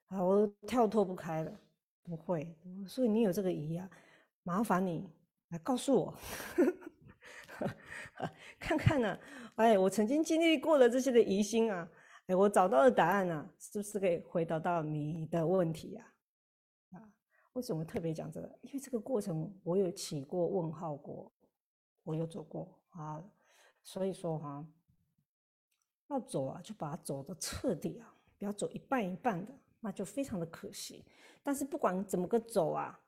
[0.07, 1.59] 啊，我跳脱不开了。
[2.03, 2.53] 不会，
[2.85, 3.89] 所以你有这个疑啊，
[4.43, 5.09] 麻烦你
[5.47, 6.13] 来告诉我，
[8.59, 9.19] 看看呢。
[9.55, 11.87] 哎，我曾经经历过了这些的疑心啊，
[12.27, 16.09] 哎，我找到的答案呢，是不是可以回答到你的问题呀？
[17.53, 18.47] 为什么特别讲这个？
[18.61, 21.31] 因为这个过程我有起过问号过，
[22.03, 23.23] 我有走过啊，
[23.83, 24.65] 所以说哈，
[26.09, 31.05] 要走啊，就把它走的彻底啊，不要走一半一半的，那就非常的可惜。
[31.43, 32.99] 但是不管怎么个走啊，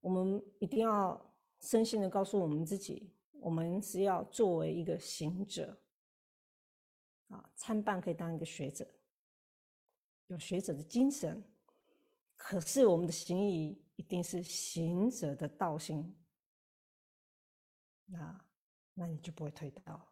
[0.00, 1.20] 我们一定要
[1.60, 5.80] 深信的告诉我们自己，我们是要作为一个行者
[7.28, 8.86] 啊，参半可以当一个学者，
[10.26, 11.42] 有学者的精神。
[12.36, 16.16] 可是我们的行仪一定是行者的道心，
[18.06, 18.44] 那
[18.94, 20.08] 那你就不会退道，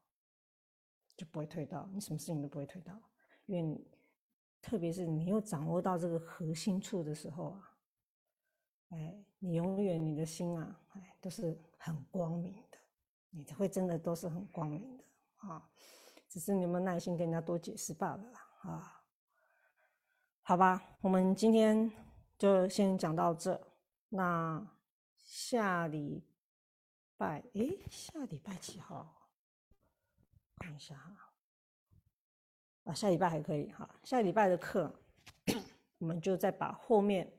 [1.17, 3.01] 就不会退道，你什么事情都不会退道，
[3.47, 3.81] 因为
[4.61, 7.79] 特别是你又掌握到这个核心处的时候啊，
[8.89, 12.61] 哎，你永远你的心啊，哎，都是很光明，
[13.37, 15.05] 你会真的都是很光明的
[15.37, 15.69] 啊，
[16.29, 18.23] 只是你有没有耐心跟人家多解释罢了
[18.63, 19.05] 啊，
[20.43, 21.91] 好吧，我们今天。
[22.39, 23.59] 就先讲到这，
[24.11, 24.63] 那
[25.25, 26.23] 下礼
[27.17, 29.31] 拜，哎，下礼拜几号？
[30.59, 31.33] 看一下哈。
[32.85, 33.89] 啊，下礼拜还可以哈。
[34.05, 34.95] 下礼拜的课，
[35.97, 37.33] 我们就再把后面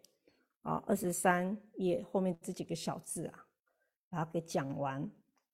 [0.64, 3.46] 啊二十三页后面这几个小字啊，
[4.10, 5.08] 把它给讲完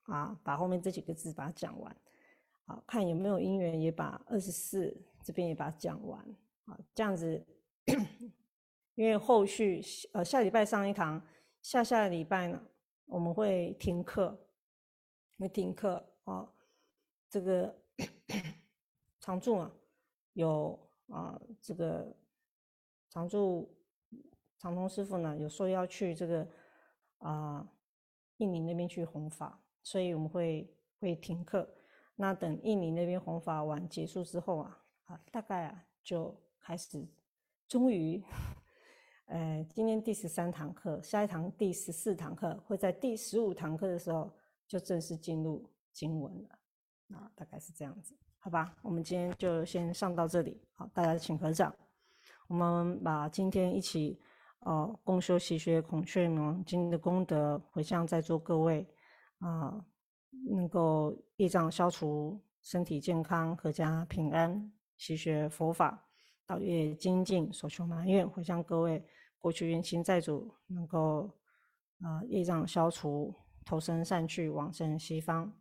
[0.04, 1.95] 啊，把后面这几个字把它讲完。
[2.66, 6.20] 好，看有没有因缘也把二十四这边也把它讲完
[6.66, 7.45] 啊，这样子，
[8.95, 9.82] 因为后续
[10.14, 11.22] 呃下礼拜上一堂，
[11.62, 12.62] 下下礼拜呢
[13.06, 14.47] 我们会停课，
[15.38, 16.49] 会停课啊，
[17.30, 17.76] 这个
[19.20, 19.72] 常驻啊。
[20.34, 20.80] 有
[21.10, 22.12] 啊，这个
[23.08, 23.72] 常驻
[24.58, 26.47] 长通师傅呢，有说要去这个
[27.20, 27.68] 啊
[28.38, 31.69] 印尼那边去弘法，所以我们会会停课。
[32.15, 37.05] 那等印尼那边弘法完结束之后啊，啊大概啊就开始，
[37.67, 38.23] 终于，
[39.25, 44.31] 呃今天第十三堂课，下一堂第十四堂课会在第十五堂课的时候
[44.67, 48.15] 就正式进入经文了，啊大概是这样子。
[48.38, 50.61] 好吧，我们今天就先上到这里。
[50.73, 51.73] 好，大家请合掌。
[52.47, 54.21] 我们把今天一起，
[54.59, 58.86] 呃，共修习学孔雀明经的功德回向在座各位，
[59.43, 59.85] 啊，
[60.47, 66.07] 能够业障消除，身体健康，阖家平安，习学佛法，
[66.45, 69.05] 道业精进，所求满愿，回向各位
[69.37, 71.29] 过去冤亲债主能够，
[71.99, 73.33] 啊，业障消除，
[73.65, 75.53] 投生善趣，往生西方，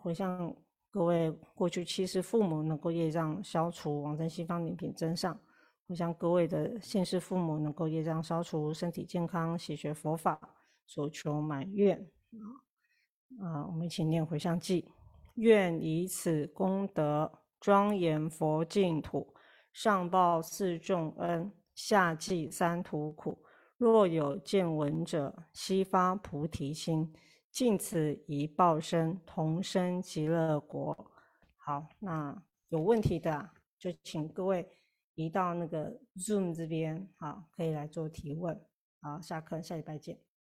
[0.00, 0.54] 回向。
[0.90, 5.36] 各位过去七世父母能够业障消除，往生西方，灵品真上；
[5.88, 10.38] 我向各位的现世父母能够业障消除，身体健康，喜学佛法，
[10.86, 11.98] 所求满愿。
[12.34, 12.46] 啊，
[13.40, 14.84] 啊我们一起念回向偈：
[15.34, 17.30] 愿以此功德
[17.60, 19.34] 庄严佛净土，
[19.72, 23.38] 上报四重恩，下济三途苦。
[23.76, 27.12] 若有见闻者，悉发菩提心。
[27.50, 31.10] 尽此一报身，同生极乐国。
[31.56, 34.68] 好，那有问题的就请各位
[35.14, 38.60] 移到那个 Zoom 这边，好，可以来做提问。
[39.00, 40.18] 好，下课，下礼拜见。